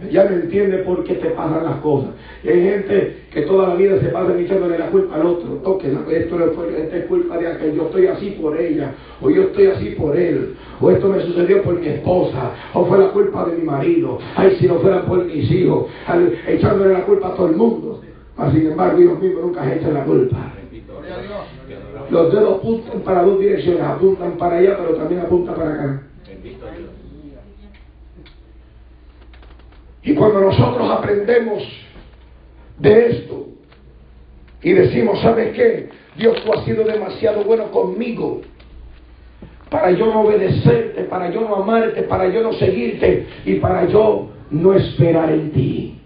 [0.09, 2.11] Ya no entiende por qué te pasan las cosas.
[2.43, 5.49] Y hay gente que toda la vida se pasa echándole la culpa al otro.
[5.63, 9.89] Toque, esto, es culpa de aquel, yo estoy así por ella, o yo estoy así
[9.91, 13.63] por él, o esto me sucedió por mi esposa, o fue la culpa de mi
[13.63, 14.17] marido.
[14.35, 15.87] Ay, si no fuera por mis hijos,
[16.47, 18.01] echándole la culpa a todo el mundo.
[18.51, 20.53] sin embargo, Dios mismo nunca ha hecho la culpa.
[22.09, 26.01] Los dedos apuntan para dos direcciones, apuntan para allá, pero también apuntan para acá.
[30.03, 31.63] Y cuando nosotros aprendemos
[32.77, 33.47] de esto
[34.61, 35.89] y decimos, ¿sabes qué?
[36.15, 38.41] Dios, tú has sido demasiado bueno conmigo
[39.69, 44.29] para yo no obedecerte, para yo no amarte, para yo no seguirte y para yo
[44.49, 45.97] no esperar en ti.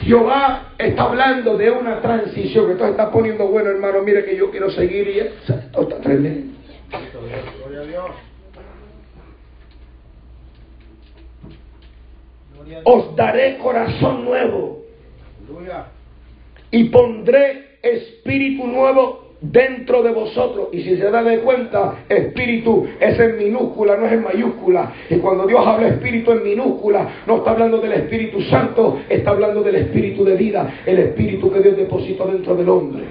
[0.00, 4.02] Jehová está hablando de una transición que entonces está poniendo bueno, hermano.
[4.02, 6.54] Mire que yo quiero seguir y está tremendo.
[12.84, 14.80] Os daré corazón nuevo
[16.70, 20.68] y pondré espíritu nuevo dentro de vosotros.
[20.72, 24.92] Y si se da de cuenta, espíritu es en minúscula, no es en mayúscula.
[25.08, 29.62] Y cuando Dios habla espíritu en minúscula, no está hablando del Espíritu Santo, está hablando
[29.62, 33.04] del espíritu de vida, el espíritu que Dios depositó dentro del hombre.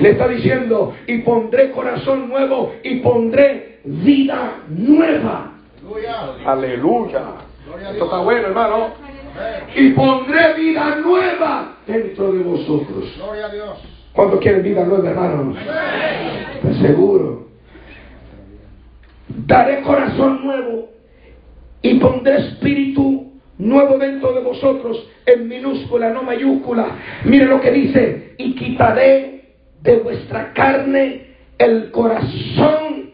[0.00, 5.52] Le está diciendo, y pondré corazón nuevo y pondré vida nueva.
[6.44, 7.51] Aleluya.
[7.90, 8.88] Esto está bueno, hermano.
[9.74, 13.14] Y pondré vida nueva dentro de vosotros.
[13.16, 13.78] Gloria a Dios.
[14.12, 15.56] ¿Cuántos quieren vida nueva, hermanos?
[16.62, 17.46] Pues seguro.
[19.28, 20.90] Daré corazón nuevo
[21.80, 26.86] y pondré espíritu nuevo dentro de vosotros, en minúscula, no mayúscula.
[27.24, 31.26] Mire lo que dice, y quitaré de vuestra carne
[31.58, 33.12] el corazón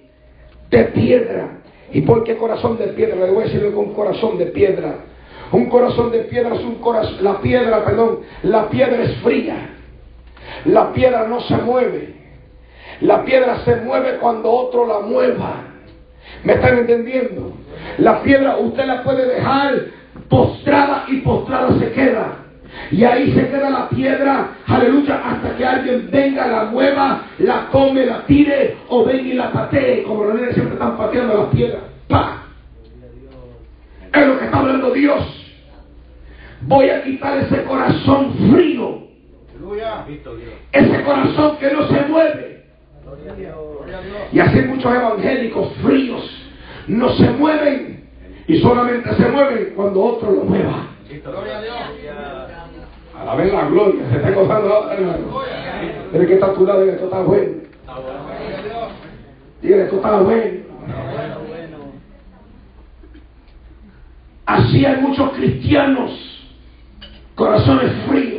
[0.71, 1.58] de piedra.
[1.93, 3.17] ¿Y por qué corazón de piedra?
[3.17, 4.97] Le voy a decirle con corazón de piedra.
[5.53, 9.71] Un corazón de piedra es un corazón, la piedra, perdón, la piedra es fría.
[10.67, 12.15] La piedra no se mueve.
[13.01, 15.65] La piedra se mueve cuando otro la mueva.
[16.45, 17.55] ¿Me están entendiendo?
[17.99, 19.75] La piedra usted la puede dejar
[20.29, 22.48] postrada y postrada se queda.
[22.91, 28.07] Y ahí se queda la piedra, aleluya, hasta que alguien venga, la mueva, la come,
[28.07, 31.81] la tire o venga y la patee, como los niños siempre están pateando la piedra.
[32.09, 32.43] ¡Pa!
[34.15, 35.35] Es lo que está hablando Dios.
[36.63, 39.09] Voy a quitar ese corazón frío
[40.73, 42.65] ese corazón que no se mueve.
[44.33, 46.49] Y así muchos evangélicos fríos
[46.87, 48.09] no se mueven
[48.47, 50.87] y solamente se mueven cuando otro lo mueva.
[51.09, 52.48] A la
[53.37, 55.41] vez la gloria, se está gozando hermano.
[56.13, 57.53] Pero que está a tu y esto está bueno.
[59.63, 60.59] Dile, esto está bueno.
[64.47, 66.11] Así hay muchos cristianos,
[67.35, 68.39] corazones fríos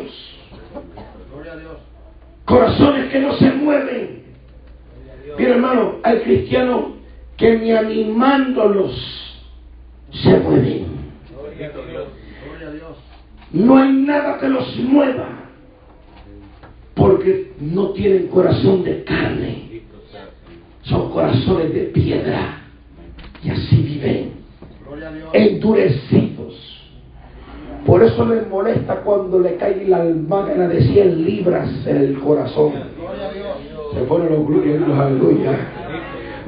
[2.49, 4.23] corazones que no se mueven.
[5.37, 6.93] Mira hermano, hay cristianos
[7.37, 8.91] que ni animándolos
[10.11, 10.87] se mueven.
[13.51, 15.39] No hay nada que los mueva
[16.95, 19.81] porque no tienen corazón de carne.
[20.83, 22.61] Son corazones de piedra
[23.43, 24.31] y así viven
[25.33, 26.79] endurecidos.
[27.85, 32.73] Por eso le molesta cuando le cae la almagana de 100 libras en el corazón.
[33.93, 35.57] Se pone los glorios los aleluya.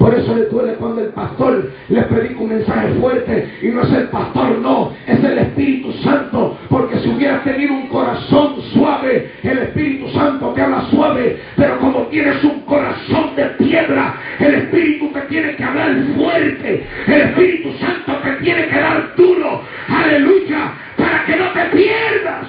[0.02, 3.94] Por eso le duele cuando el pastor le predica un mensaje fuerte y no es
[3.94, 6.58] el pastor, no, es el Espíritu Santo.
[6.70, 12.08] Porque si hubiera tenido un corazón suave, el Espíritu Santo te habla suave, pero como
[12.08, 18.14] tienes un corazón de piedra, el Espíritu te tiene que hablar fuerte, el Espíritu Santo
[18.24, 22.48] te tiene que dar duro, aleluya, para que no te pierdas.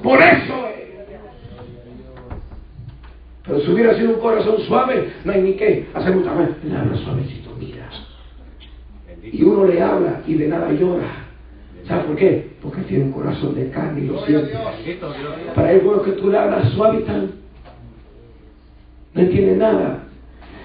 [0.00, 0.53] Por eso
[3.46, 6.48] pero si hubiera sido un corazón suave, no hay ni qué hacer mucha más.
[6.64, 7.90] Le habla suavecito, mira.
[9.22, 11.24] Y uno le habla y de nada llora.
[11.86, 12.50] ¿Sabes por qué?
[12.62, 14.54] Porque tiene un corazón de carne y lo siente.
[15.54, 17.30] Para él bueno que tú le hablas suave y tal.
[19.12, 20.04] No entiende nada.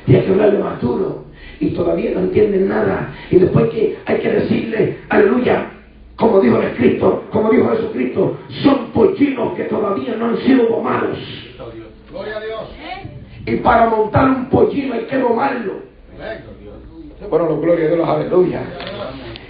[0.08, 1.26] Y hay que hablarle más duro.
[1.60, 3.14] Y todavía no entienden nada.
[3.30, 5.72] Y después que hay que decirle, aleluya,
[6.16, 11.18] como dijo el Cristo, como dijo Jesucristo, son pollinos que todavía no han sido domados.
[12.10, 12.62] Gloria a Dios.
[13.46, 15.74] Y para montar un pollino hay que domarlo.
[17.30, 18.62] Bueno, la gloria de Dios, aleluya.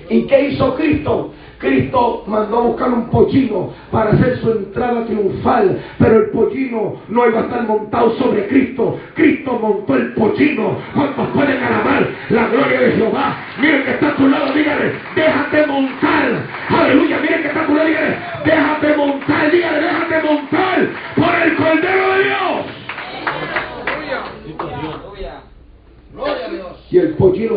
[0.10, 1.34] ¿Y qué hizo Cristo?
[1.60, 7.28] Cristo mandó a buscar un pollino para hacer su entrada triunfal, pero el pollino no
[7.28, 8.97] iba a estar montado sobre Cristo.
[9.14, 10.78] Cristo montó el pollino.
[10.95, 13.38] ¿Cuántos pueden alabar la gloria de Jehová?
[13.60, 16.47] Miren que está a tu lado, dígale, déjate montar.
[16.70, 17.78] Aleluya, miren que está a tu lado,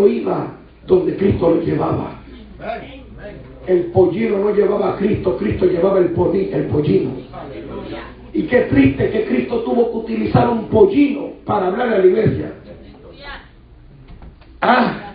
[0.07, 0.47] iba
[0.87, 2.21] donde Cristo lo llevaba.
[3.67, 7.11] El pollino no llevaba a Cristo, Cristo llevaba el, el pollino.
[8.33, 12.53] Y qué triste que Cristo tuvo que utilizar un pollino para hablar a la iglesia.
[14.61, 15.15] Ah,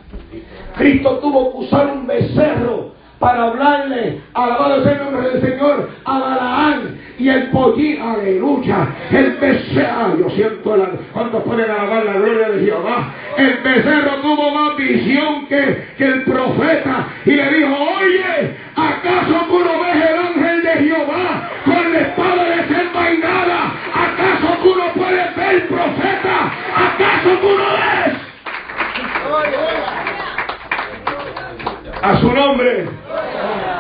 [0.78, 6.20] Cristo tuvo que usar un becerro para hablarle, alabado sea el nombre del Señor, a
[6.20, 12.50] Balaán y el pollino, aleluya, el becerro, yo siento la, cuando pueden alabar la gloria
[12.50, 18.56] de Jehová, el becerro tuvo más visión que, que el profeta y le dijo, oye,
[18.76, 23.74] ¿acaso tú no ves el ángel de Jehová con la espada desenvainada?
[23.94, 26.52] ¿Acaso tú no puedes ver profeta?
[26.76, 28.28] ¿Acaso tú no ves?
[32.02, 32.90] A su nombre.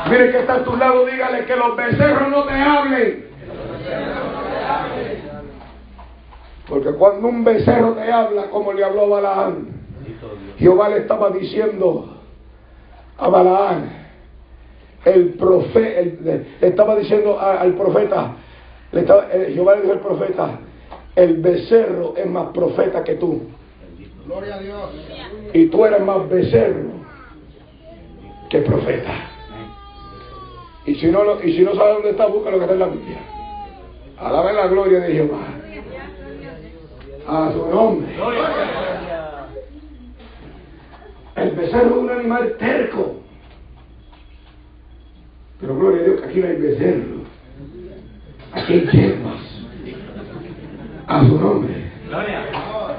[0.09, 3.28] Mire que está a tu lado, dígale que los becerros no te hablen.
[6.68, 9.68] Porque cuando un becerro te habla, como le habló Balaán,
[10.57, 12.18] Jehová le estaba diciendo
[13.18, 14.07] a Balaán,
[15.05, 18.34] el profeta, le estaba diciendo al profeta,
[18.91, 20.59] le estaba, eh, Jehová le dijo al profeta,
[21.15, 23.43] el becerro es más profeta que tú.
[24.26, 24.91] Gloria a Dios.
[25.53, 26.96] Y tú eres más becerro
[28.49, 29.13] que profeta.
[30.85, 32.87] Y si no, y si no sabes dónde está, busca lo que está en la
[32.87, 33.17] Biblia.
[34.17, 35.47] Alaben la gloria de Jehová.
[37.27, 38.15] A su nombre.
[41.35, 43.17] El becerro es un animal terco.
[45.59, 47.17] Pero gloria a Dios que aquí no hay becerro.
[48.53, 49.65] Aquí hay yemas.
[51.07, 51.91] A su nombre.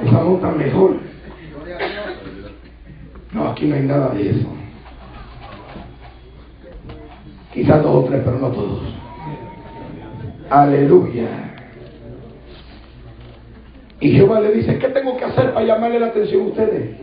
[0.05, 0.97] Esa monta mejor.
[3.33, 4.58] No, aquí no hay nada de eso.
[7.69, 8.81] Dos o tres, pero no todos.
[10.49, 11.29] Aleluya.
[14.01, 16.97] Y Jehová le dice, ¿qué tengo que hacer para llamarle la atención a ustedes?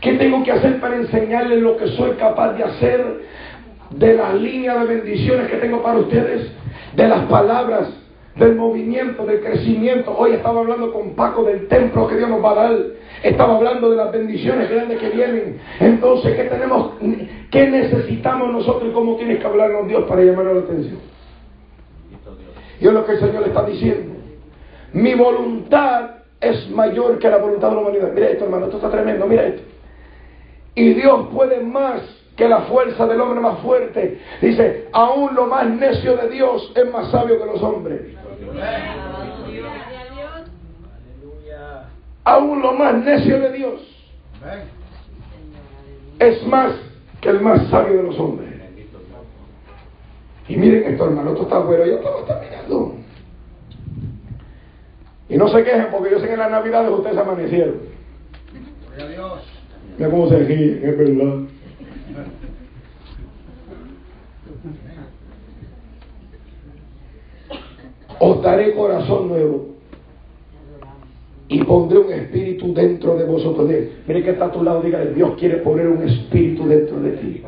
[0.00, 3.22] ¿Qué tengo que hacer para enseñarles lo que soy capaz de hacer
[3.90, 6.52] de la línea de bendiciones que tengo para ustedes?
[6.94, 7.88] De las palabras,
[8.36, 10.16] del movimiento, del crecimiento.
[10.16, 12.78] Hoy estaba hablando con Paco del templo que Dios nos va a dar.
[13.22, 15.60] Estaba hablando de las bendiciones grandes que vienen.
[15.80, 16.92] Entonces, ¿qué tenemos?
[17.50, 20.98] ¿Qué necesitamos nosotros y cómo tiene que hablarnos Dios para llamar la atención?
[22.80, 24.14] Y es lo que el Señor le está diciendo.
[24.92, 26.10] Mi voluntad
[26.40, 28.12] es mayor que la voluntad de la humanidad.
[28.12, 29.62] Mira esto, hermano, esto está tremendo, mira esto.
[30.74, 32.02] Y Dios puede más
[32.36, 34.20] que la fuerza del hombre más fuerte.
[34.42, 38.00] Dice, aún lo más necio de Dios es más sabio que los hombres.
[42.24, 43.80] Aún lo más necio de Dios
[46.18, 46.72] es más
[47.20, 48.48] que el más sabio de los hombres.
[50.48, 51.86] Y miren esto, hermano, esto está bueno.
[51.86, 52.96] Yo todo está mirando.
[55.28, 57.76] Y no se quejen porque yo sé que en las navidades ustedes amanecieron.
[59.96, 61.53] Mira cómo se ríen, es verdad.
[68.26, 69.66] Os daré corazón nuevo
[71.46, 73.68] y pondré un espíritu dentro de vosotros.
[74.06, 77.42] Mire que está a tu lado, dígale, Dios quiere poner un espíritu dentro de ti.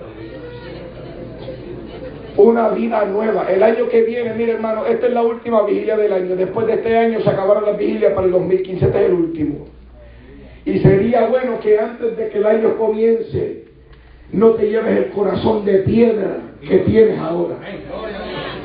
[2.36, 3.50] una vida nueva.
[3.50, 6.36] El año que viene, mire hermano, esta es la última vigilia del año.
[6.36, 9.68] Después de este año se acabaron las vigilias para el 2015, este es el último.
[10.66, 13.64] Y sería bueno que antes de que el año comience,
[14.30, 16.36] no te lleves el corazón de piedra
[16.68, 17.56] que tienes ahora.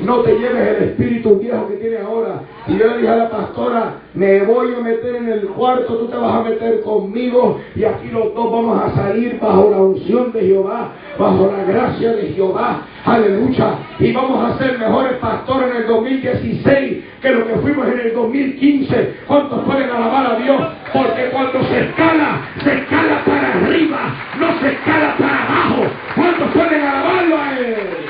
[0.04, 2.40] No te lleves el espíritu viejo que tienes ahora.
[2.66, 6.06] Y yo le dije a la pastora, me voy a meter en el cuarto, tú
[6.06, 10.32] te vas a meter conmigo y aquí los dos vamos a salir bajo la unción
[10.32, 12.82] de Jehová, bajo la gracia de Jehová.
[13.04, 13.74] Aleluya.
[13.98, 18.14] Y vamos a ser mejores pastores en el 2016 que lo que fuimos en el
[18.14, 19.14] 2015.
[19.26, 20.62] ¿Cuántos pueden alabar a Dios?
[20.92, 23.98] Porque cuando se escala, se escala para arriba,
[24.38, 25.84] no se escala para abajo.
[26.16, 28.01] ¿Cuántos pueden alabarlo a Él?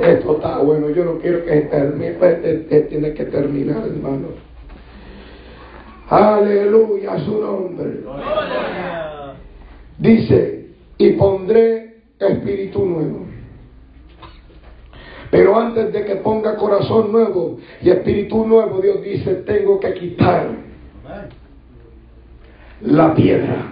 [0.00, 4.28] Esto está bueno, yo no quiero que termine, pues, tiene que terminar, hermano.
[6.08, 8.00] Aleluya, su nombre.
[9.98, 13.26] Dice, y pondré espíritu nuevo.
[15.30, 20.48] Pero antes de que ponga corazón nuevo y espíritu nuevo, Dios dice, tengo que quitar
[22.80, 23.66] la piedra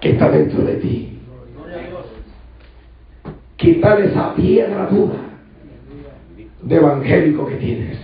[0.00, 1.09] que está dentro de ti
[3.60, 5.18] quitar esa piedra dura
[6.62, 7.98] de evangélico que tienes.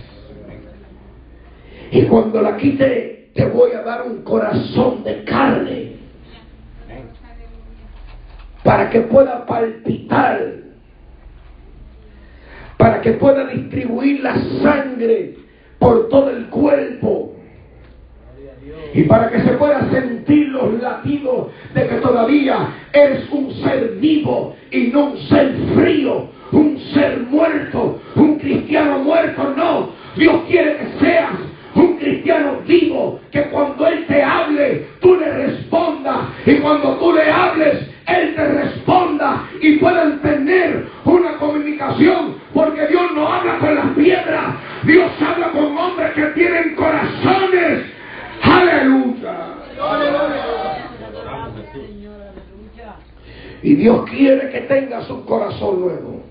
[1.91, 5.93] Y cuando la quite, te voy a dar un corazón de carne
[8.63, 10.39] para que pueda palpitar,
[12.77, 15.37] para que pueda distribuir la sangre
[15.79, 17.36] por todo el cuerpo
[18.93, 24.55] y para que se pueda sentir los latidos de que todavía eres un ser vivo
[24.71, 29.89] y no un ser frío, un ser muerto, un cristiano muerto, no.
[30.15, 31.31] Dios quiere que seas
[31.75, 36.17] un cristiano vivo, que cuando Él te hable, tú le respondas.
[36.45, 36.96] Y cuando
[55.13, 56.21] un corazón nuevo.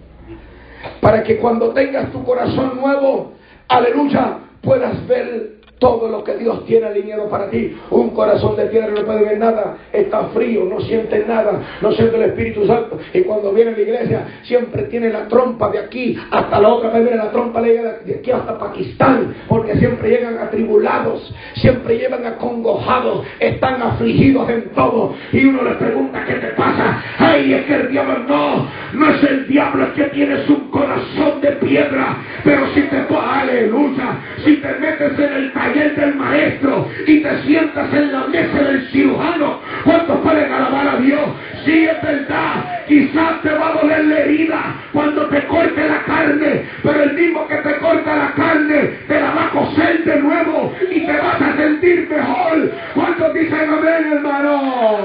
[1.01, 3.33] Para que cuando tengas tu corazón nuevo,
[3.69, 7.77] aleluya, puedas ver todo lo que Dios tiene alineado para ti.
[7.91, 12.17] Un corazón de piedra no puede ver nada, está frío, no siente nada, no siente
[12.17, 12.99] el Espíritu Santo.
[13.13, 16.91] Y cuando viene a la iglesia, siempre tiene la trompa de aquí hasta la otra
[16.91, 23.27] vez viene la trompa de aquí hasta Pakistán, porque siempre llegan atribulados, siempre llegan acongojados,
[23.41, 25.15] están afligidos en todo.
[25.33, 27.03] Y uno les pregunta, ¿qué te pasa?
[27.19, 31.41] Ay, es que el diablo no, no es el diablo, es que tienes un corazón
[31.41, 32.17] de piedra.
[32.45, 37.93] Pero si te, aleluya, si te metes en el taller del maestro y te sientas
[37.93, 41.21] en la mesa del cirujano, ¿cuántos pueden alabar a Dios?
[41.65, 46.65] Si es verdad, quizás te va a doler la herida cuando te corte la carne,
[46.83, 50.73] pero el mismo que te corta la carne te la va a coser de nuevo
[50.91, 52.71] y te vas a sentir mejor.
[52.95, 54.99] ¿Cuántos dicen amén, hermano?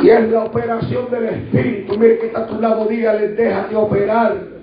[0.00, 1.98] Y es la operación del Espíritu.
[1.98, 4.57] Mire que está a tu lado, dígale, déjate operar.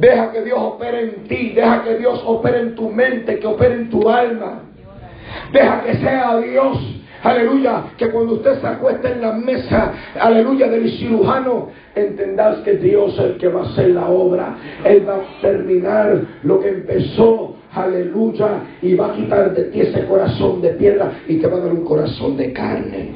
[0.00, 3.74] Deja que Dios opere en ti, deja que Dios opere en tu mente, que opere
[3.74, 4.62] en tu alma.
[5.52, 6.78] Deja que sea Dios,
[7.22, 13.12] aleluya, que cuando usted se acueste en la mesa, aleluya, del cirujano, entendas que Dios
[13.12, 14.56] es el que va a hacer la obra.
[14.84, 18.48] Él va a terminar lo que empezó, aleluya,
[18.80, 21.72] y va a quitar de ti ese corazón de piedra y te va a dar
[21.74, 23.12] un corazón de carne.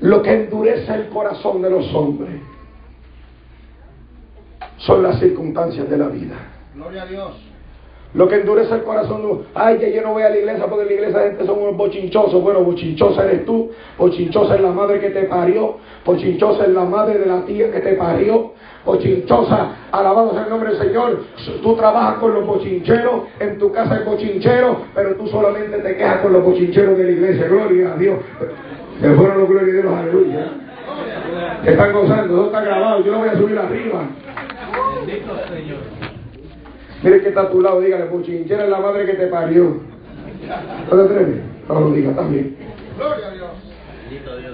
[0.00, 2.40] Lo que endurece el corazón de los hombres
[4.86, 6.36] son las circunstancias de la vida.
[6.74, 7.32] Gloria a Dios.
[8.14, 10.88] Lo que endurece el corazón, ay, que yo no voy a la iglesia porque en
[10.88, 12.40] la iglesia gente son unos bochinchosos.
[12.40, 17.18] Bueno, bochinchosa eres tú, bochinchosa es la madre que te parió, bochinchosa es la madre
[17.18, 18.52] de la tía que te parió,
[18.86, 21.24] bochinchosa, alabado sea el nombre del Señor.
[21.60, 26.20] Tú trabajas con los bochincheros, en tu casa hay bochincheros, pero tú solamente te quejas
[26.20, 27.48] con los bochincheros de la iglesia.
[27.48, 28.18] Gloria a Dios.
[29.00, 30.52] Se fueron los gloria de Dios, aleluya.
[31.64, 34.06] Están gozando, no está grabado, yo lo voy a subir arriba.
[35.06, 35.78] Bendito Señor.
[37.02, 39.80] Mire que está a tu lado, dígale, puchinchera es la madre que te parió.
[40.90, 41.40] ¿No te atreves?
[41.68, 42.56] No lo diga también.
[42.96, 43.50] Gloria a Dios.
[44.02, 44.52] Bendito Dios.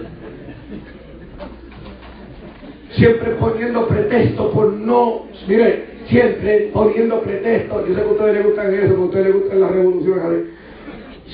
[2.92, 7.86] Siempre poniendo pretexto por no, mire, siempre poniendo pretexto.
[7.86, 10.40] Yo sé que a ustedes les gustan eso, que a ustedes les gustan las revoluciones.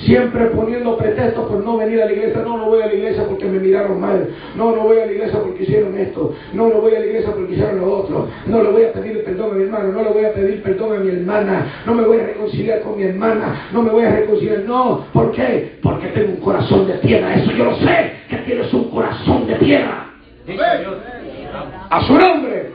[0.05, 2.43] Siempre poniendo pretextos por no venir a la iglesia.
[2.43, 4.29] No, no voy a la iglesia porque me miraron mal.
[4.55, 6.35] No, no voy a la iglesia porque hicieron esto.
[6.53, 8.29] No, no voy a la iglesia porque hicieron lo otro.
[8.47, 9.93] No le voy a pedir perdón a mi hermano.
[9.93, 11.83] No le voy a pedir perdón a mi hermana.
[11.87, 13.69] No me voy a reconciliar con mi hermana.
[13.73, 14.61] No me voy a reconciliar.
[14.61, 15.07] No.
[15.13, 15.79] ¿Por qué?
[15.83, 17.35] Porque tengo un corazón de piedra.
[17.35, 18.13] Eso yo lo sé.
[18.29, 20.11] Que tienes un corazón de piedra.
[21.89, 22.73] A su nombre.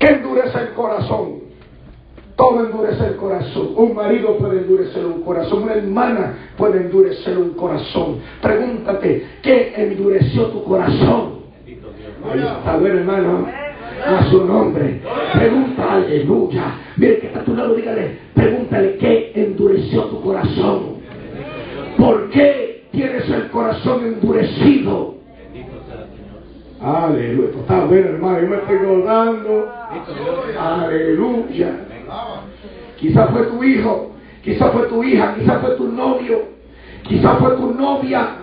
[0.00, 1.49] Que endurece el corazón.
[2.40, 3.68] Todo endurece el corazón.
[3.76, 5.64] Un marido puede endurecer un corazón.
[5.64, 8.16] Una hermana puede endurecer un corazón.
[8.40, 11.40] Pregúntate, ¿qué endureció tu corazón?
[12.34, 13.46] Está bueno, hermano.
[14.06, 15.02] A su nombre.
[15.34, 16.78] Pregunta, aleluya.
[16.96, 20.94] Mire que está a tu lado, dígale, pregúntale, ¿qué endureció tu corazón?
[21.98, 25.16] ¿Por qué tienes el corazón endurecido?
[26.80, 27.48] Aleluya.
[27.50, 28.40] Esto está bueno, hermano.
[28.40, 29.68] Yo me estoy rodando.
[30.58, 31.86] Aleluya.
[33.00, 36.42] Quizás fue tu hijo, quizás fue tu hija, quizás fue tu novio,
[37.02, 38.39] quizás fue tu novia,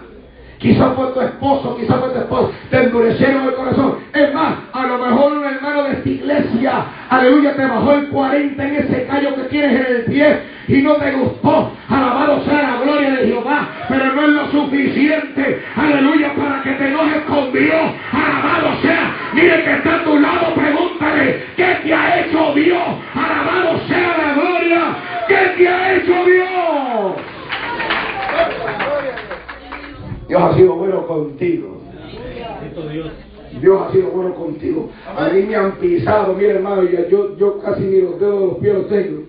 [0.59, 2.51] quizás fue tu esposo, quizás fue tu esposo.
[2.69, 3.97] Te endurecieron el corazón.
[4.13, 8.67] Es más, a lo mejor un hermano de esta iglesia, aleluya, te bajó el 40
[8.67, 11.71] en ese callo que tienes en el pie y no te gustó.
[11.89, 16.87] Alabado sea la gloria de Jehová, pero no es lo suficiente, aleluya, para que te
[16.87, 17.91] enojes con Dios.
[18.11, 22.83] Alabado sea, mire que está a tu lado, pregúntale, ¿qué te ha hecho Dios?
[23.15, 24.81] Alabado sea la gloria,
[25.27, 27.26] ¿qué te ha hecho Dios?
[30.27, 31.81] Dios ha sido bueno contigo.
[33.61, 34.89] Dios ha sido bueno contigo.
[35.17, 38.57] A mí me han pisado, mira hermano, yo, yo casi ni los dedos de los
[38.57, 39.23] pies los tengo.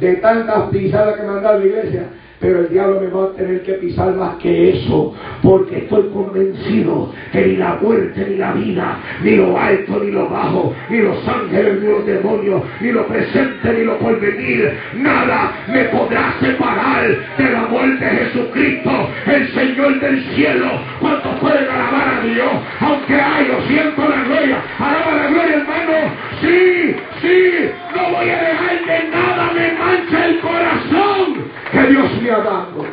[0.00, 2.08] De tantas pisadas que me han dado la iglesia.
[2.42, 7.12] Pero el diablo me va a tener que pisar más que eso, porque estoy convencido
[7.30, 11.16] que ni la muerte, ni la vida, ni lo alto, ni lo bajo, ni los
[11.28, 17.06] ángeles, ni los demonios, ni lo presente, ni lo porvenir, nada me podrá separar
[17.38, 18.90] de la muerte de Jesucristo,
[19.26, 20.66] el Señor del cielo.
[21.00, 22.52] ¿Cuántos pueden alabar a Dios?
[22.80, 26.12] Aunque hay, lo siento la gloria, alaba la gloria, hermano.
[26.40, 32.30] Sí, sí, no voy a dejar que nada me manche el corazón que Dios me
[32.32, 32.84] ha dado.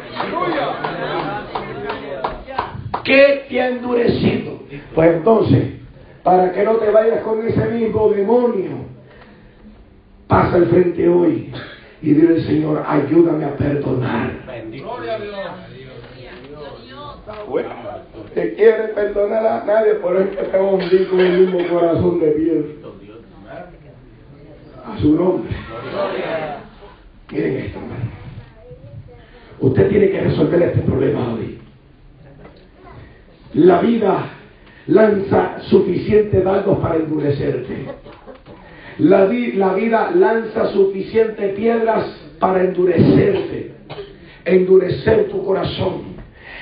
[3.03, 4.59] ¿Qué te ha endurecido?
[4.93, 5.73] Pues entonces,
[6.23, 8.85] para que no te vayas con ese mismo demonio,
[10.27, 11.51] pasa al frente hoy
[12.01, 14.31] y dile al Señor, ayúdame a perdonar.
[17.47, 17.69] Bueno,
[18.33, 22.31] te quiere perdonar a nadie, por eso que te hundí con el mismo corazón de
[22.31, 22.79] piel.
[24.85, 25.55] A su nombre.
[27.31, 28.18] Miren esto, hermano.
[29.61, 31.57] Usted tiene que resolver este problema hoy.
[33.53, 34.29] La vida
[34.87, 37.85] lanza suficientes dardos para endurecerte.
[38.99, 42.05] La, la vida lanza suficientes piedras
[42.39, 43.73] para endurecerte,
[44.45, 46.08] endurecer tu corazón.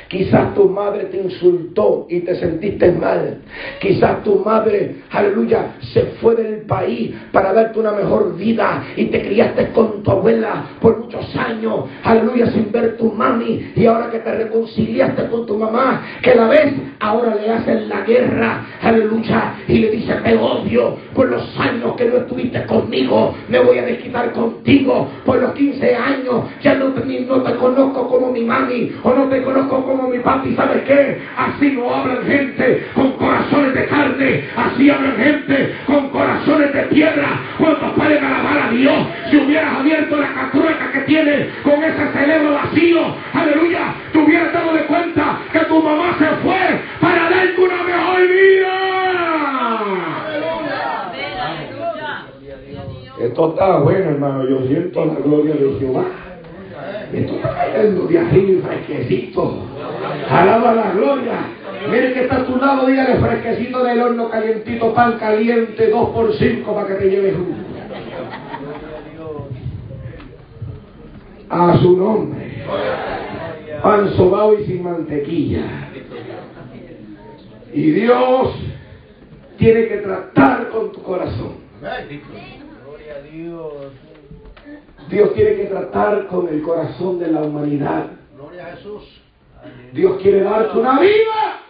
[0.07, 3.39] Quizás tu madre te insultó y te sentiste mal.
[3.81, 9.21] Quizás tu madre, aleluya, se fue del país para darte una mejor vida y te
[9.21, 13.71] criaste con tu abuela por muchos años, aleluya, sin ver tu mami.
[13.75, 18.01] Y ahora que te reconciliaste con tu mamá, que la ves, ahora le hacen la
[18.01, 23.59] guerra, aleluya, y le dice, te odio por los años que no estuviste conmigo, me
[23.59, 28.43] voy a desquitar contigo por los 15 años, ya no, no te conozco como mi
[28.43, 31.17] mami o no te conozco como como mi papi, ¿sabe qué?
[31.35, 37.41] Así no hablan gente con corazones de carne, así hablan gente con corazones de piedra.
[37.57, 39.07] ¿Cuántos pueden alabar a Dios?
[39.29, 42.99] Si hubieras abierto la catrueca que tiene con ese cerebro vacío,
[43.33, 48.21] aleluya, te hubieras dado de cuenta que tu mamá se fue para darte una mejor
[48.21, 48.87] vida.
[53.19, 54.47] Esto está bueno, hermano.
[54.47, 56.05] Yo siento la gloria de Jehová.
[57.13, 59.63] Esto está cayendo de arriba fresquecito.
[60.29, 61.39] Alaba la gloria.
[61.89, 66.33] Mire que está a tu lado, dígale fresquecito del horno calientito, pan caliente, dos por
[66.33, 67.67] cinco para que te lleves uno.
[71.49, 72.63] A su nombre.
[73.81, 75.89] Pan sobao y sin mantequilla.
[77.73, 78.55] Y Dios
[79.57, 81.55] tiene que tratar con tu corazón.
[83.31, 83.73] Dios
[85.09, 88.07] tiene que tratar con el corazón de la humanidad.
[88.35, 89.03] Gloria a Jesús.
[89.93, 91.61] Dios quiere darte una vida.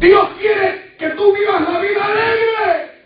[0.00, 2.96] Dios quiere que tú vivas la vida alegre.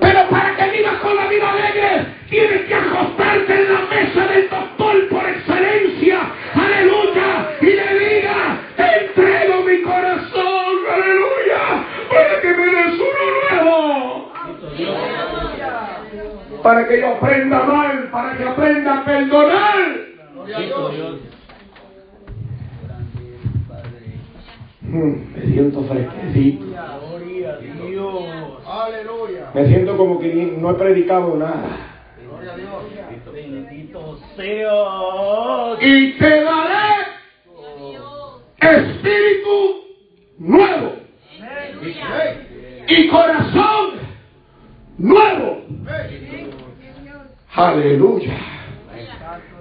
[0.00, 4.50] Pero para que vivas con la vida alegre, tienes que acostarte en la mesa del
[4.50, 6.20] doctor por excelencia.
[6.54, 7.56] Aleluya.
[7.60, 10.76] Y le diga, entrego mi corazón.
[10.92, 11.86] Aleluya.
[12.10, 14.32] Para que me des uno nuevo.
[16.64, 19.76] Para que yo aprenda mal, para para que aprenda a perdonar.
[24.80, 26.64] Mm, me siento fresquecito.
[29.52, 31.68] Me siento como que no he predicado nada.
[33.30, 35.76] Bendito sea.
[35.82, 36.94] Y te daré
[38.58, 39.84] espíritu
[40.38, 40.92] nuevo
[42.88, 44.13] y corazón
[44.98, 45.62] nuevo.
[47.54, 48.36] Aleluya.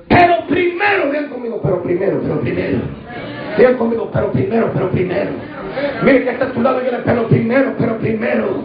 [0.08, 2.80] Pero primero, vean conmigo, pero primero, pero primero.
[3.58, 5.32] Vean conmigo, pero primero, pero primero.
[6.04, 8.64] Mire que está a tu lado dígale, pero primero, pero primero.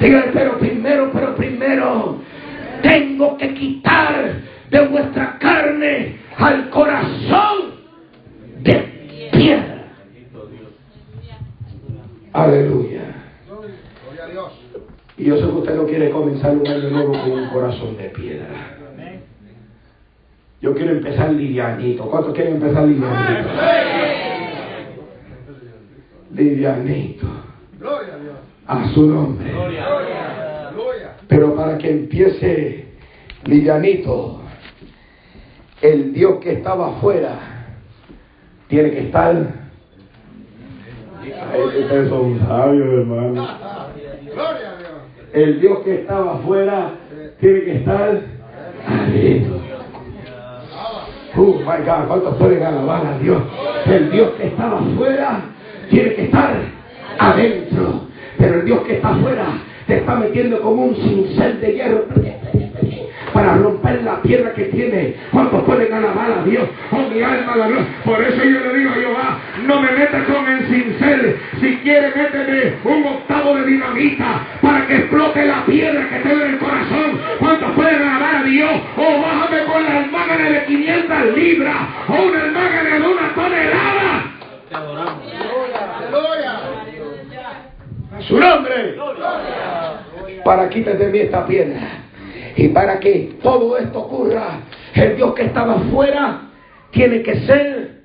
[0.00, 2.18] Dígale, pero primero, pero primero.
[2.82, 4.34] Tengo que quitar
[4.70, 7.76] de vuestra carne al corazón
[8.60, 9.84] de piedra.
[12.32, 12.85] Aleluya.
[15.26, 18.76] Yo sé que usted no quiere comenzar un año nuevo con un corazón de piedra.
[20.60, 22.04] Yo quiero empezar livianito.
[22.08, 23.48] ¿Cuántos quieren empezar livianito?
[26.32, 27.26] Livianito.
[28.68, 29.52] A su nombre.
[31.26, 32.84] Pero para que empiece
[33.46, 34.42] livianito,
[35.82, 37.36] el Dios que estaba afuera
[38.68, 39.34] tiene que estar.
[41.20, 43.65] Ay, ustedes son sabios, hermano.
[45.36, 46.92] El Dios que estaba afuera
[47.40, 48.20] tiene que estar
[48.88, 49.60] adentro.
[51.36, 53.42] Oh my God, ¿cuántos pueden alabar a Dios?
[53.84, 55.42] El Dios que estaba afuera
[55.90, 56.56] tiene que estar
[57.18, 58.00] adentro.
[58.38, 59.46] Pero el Dios que está afuera
[59.86, 62.06] te está metiendo como un cincel de hierro
[63.46, 65.14] para romper la piedra que tiene.
[65.30, 66.68] ¿Cuántos pueden alabar a Dios?
[66.90, 67.68] Oh, mi alma la.
[68.04, 71.38] Por eso yo le digo a Jehová, no me metas con el cincel.
[71.60, 76.54] Si quiere, méteme un octavo de dinamita para que explote la piedra que tengo en
[76.54, 77.20] el corazón.
[77.38, 78.72] ¿Cuántos pueden alabar a Dios?
[78.96, 81.76] O oh, bájame con la almágana de 500 libras
[82.08, 84.24] o una almágana de una tonelada.
[84.68, 85.22] Te adoramos.
[88.12, 88.96] A su nombre.
[90.44, 92.05] Para quítate de mí esta piedra.
[92.56, 94.60] Y para que todo esto ocurra,
[94.94, 96.48] el Dios que estaba afuera
[96.90, 98.00] tiene que ser,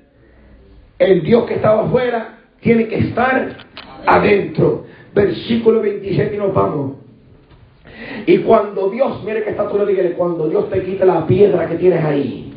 [0.98, 3.56] el Dios que estaba afuera tiene que estar
[4.06, 4.84] adentro.
[5.14, 6.96] Versículo 27 y nos vamos.
[8.26, 11.76] Y cuando Dios, mire que está le dígale, cuando Dios te quita la piedra que
[11.76, 12.52] tienes ahí,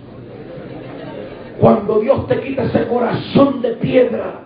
[1.59, 4.41] cuando Dios te quita ese corazón de piedra,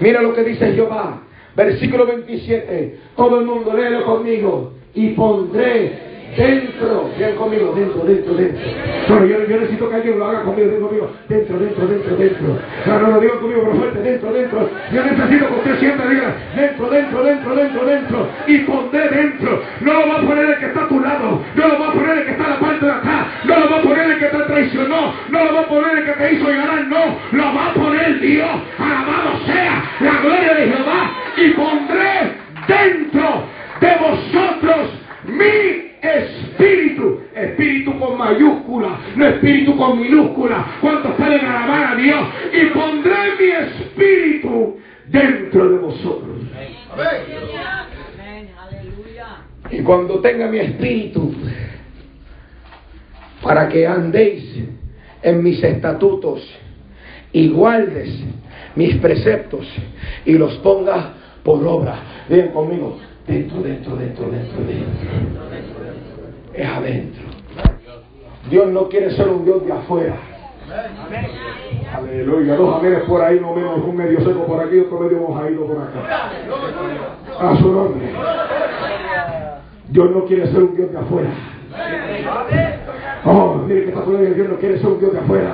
[0.00, 1.22] mira lo que dice Jehová,
[1.56, 8.60] versículo 27, todo el mundo léelo conmigo, y pondré Dentro, bien conmigo, dentro, dentro, dentro.
[9.08, 12.58] No, yo, yo, necesito que alguien lo haga conmigo, dentro, conmigo, dentro, dentro, dentro, dentro.
[12.86, 14.70] No, no, lo digo conmigo, pero fuerte, dentro, dentro.
[14.92, 18.28] Yo necesito que usted siempre diga, dentro, dentro, dentro, dentro, dentro.
[18.46, 19.62] Y pondré dentro.
[19.82, 21.92] No lo va a poner el que está a tu lado, no lo va a
[21.92, 24.18] poner el que está a la parte de acá, no lo va a poner el
[24.18, 27.44] que te traicionó, no lo va a poner el que te hizo ganar, no, lo
[27.54, 28.50] va a poner Dios.
[28.78, 31.10] Alabado sea la gloria de Jehová.
[31.36, 32.32] Y pondré
[32.66, 33.44] dentro
[33.80, 34.90] de vosotros
[35.24, 40.78] mi espíritu, espíritu con mayúscula, no espíritu con minúscula.
[40.80, 42.28] ¿Cuántos pueden alabar a Dios?
[42.52, 44.76] Y pondré mi espíritu
[45.06, 46.38] dentro de vosotros.
[49.70, 51.32] Y cuando tenga mi espíritu,
[53.42, 54.64] para que andéis
[55.22, 56.42] en mis estatutos
[57.32, 58.22] y guardes
[58.74, 59.66] mis preceptos
[60.24, 61.06] y los pongas
[61.42, 62.24] por obra.
[62.28, 65.81] Ven conmigo, dentro, dentro, dentro, dentro, dentro
[66.54, 67.22] es adentro.
[68.50, 70.16] Dios no quiere ser un Dios de afuera.
[71.94, 72.56] Aleluya.
[72.56, 75.76] Dos amenes por ahí, no menos un medio seco por aquí, otro medio mojadito por
[75.76, 76.30] acá.
[77.40, 78.10] A su nombre.
[79.88, 81.30] Dios no quiere ser un Dios de afuera.
[83.24, 85.52] Oh, mire que está por Dios no quiere ser un Dios de afuera.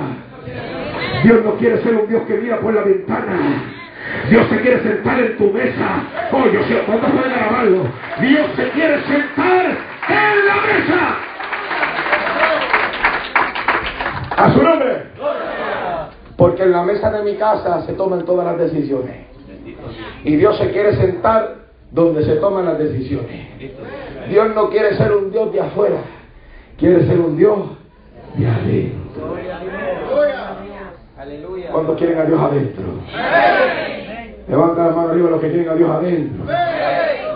[1.23, 3.63] Dios no quiere ser un Dios que mira por la ventana.
[4.29, 6.03] Dios se quiere sentar en tu mesa.
[6.31, 7.83] Oh, yo sé, ¿cuántos pueden grabarlo?
[8.21, 9.77] Dios se quiere sentar
[10.09, 11.17] en la mesa.
[14.37, 15.03] A su nombre.
[16.37, 19.27] Porque en la mesa de mi casa se toman todas las decisiones.
[20.23, 21.55] Y Dios se quiere sentar
[21.91, 23.47] donde se toman las decisiones.
[24.29, 25.97] Dios no quiere ser un Dios de afuera.
[26.77, 27.59] Quiere ser un Dios
[28.35, 29.35] de adentro.
[31.71, 32.85] ¿Cuántos quieren a Dios adentro?
[34.47, 36.45] Levanta la mano arriba los que quieren a Dios adentro.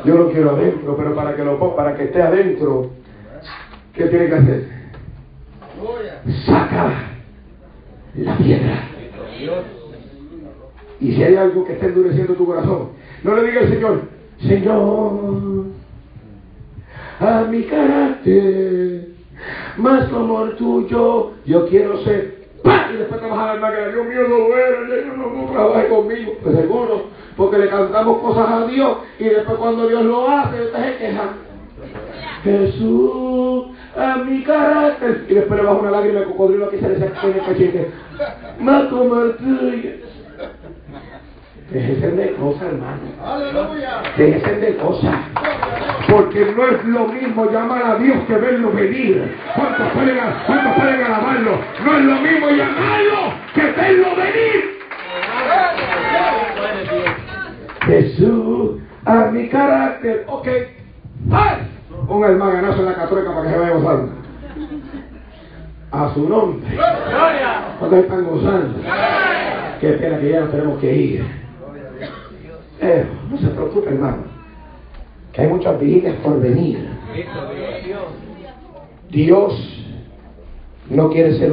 [0.05, 2.91] Yo lo quiero adentro, pero para que lo para que esté adentro,
[3.93, 4.67] ¿qué tiene que hacer?
[6.45, 6.91] Saca
[8.15, 8.89] la piedra.
[10.99, 12.89] Y si hay algo que esté endureciendo tu corazón,
[13.23, 14.01] no le diga al Señor,
[14.41, 15.65] Señor,
[17.19, 19.07] a mi carácter,
[19.77, 22.43] más el tuyo, yo quiero ser.
[22.63, 22.89] ¡Pah!
[22.93, 26.33] Y después te vas a Dios mío, no duele, no, no, no trabaje conmigo.
[26.41, 30.83] Pues seguro, porque le cantamos cosas a Dios y después cuando Dios lo hace, usted
[30.83, 31.23] se queja.
[32.43, 33.65] Jesús,
[33.95, 35.25] a mi carácter.
[35.29, 37.91] Y después le baja una lágrima de cocodrilo aquí se le saca en el cachete.
[38.59, 39.89] El tuyo.
[41.71, 42.99] Déjense de cosas, hermano.
[44.17, 45.15] Déjense de cosas.
[46.09, 49.35] Porque no es lo mismo llamar a Dios que verlo venir.
[49.55, 51.59] ¿Cuántos pueden, cuántos pueden alabarlo?
[51.83, 54.73] No es lo mismo llamarlo que verlo venir.
[57.85, 60.25] Jesús, a mi carácter.
[60.27, 60.47] Ok.
[61.31, 61.67] ¡Ay!
[62.07, 64.11] Un hermanazo en la católica para que se vaya gozando.
[65.91, 66.77] A su nombre.
[67.79, 68.79] ¿Cuántos están gozando?
[69.79, 71.25] Qué pena que ya nos tenemos que ir.
[72.81, 74.23] Eh, no se preocupe, hermano.
[75.31, 76.87] Que hay muchas vigilias por venir.
[79.09, 79.85] Dios
[80.89, 81.51] no quiere ser un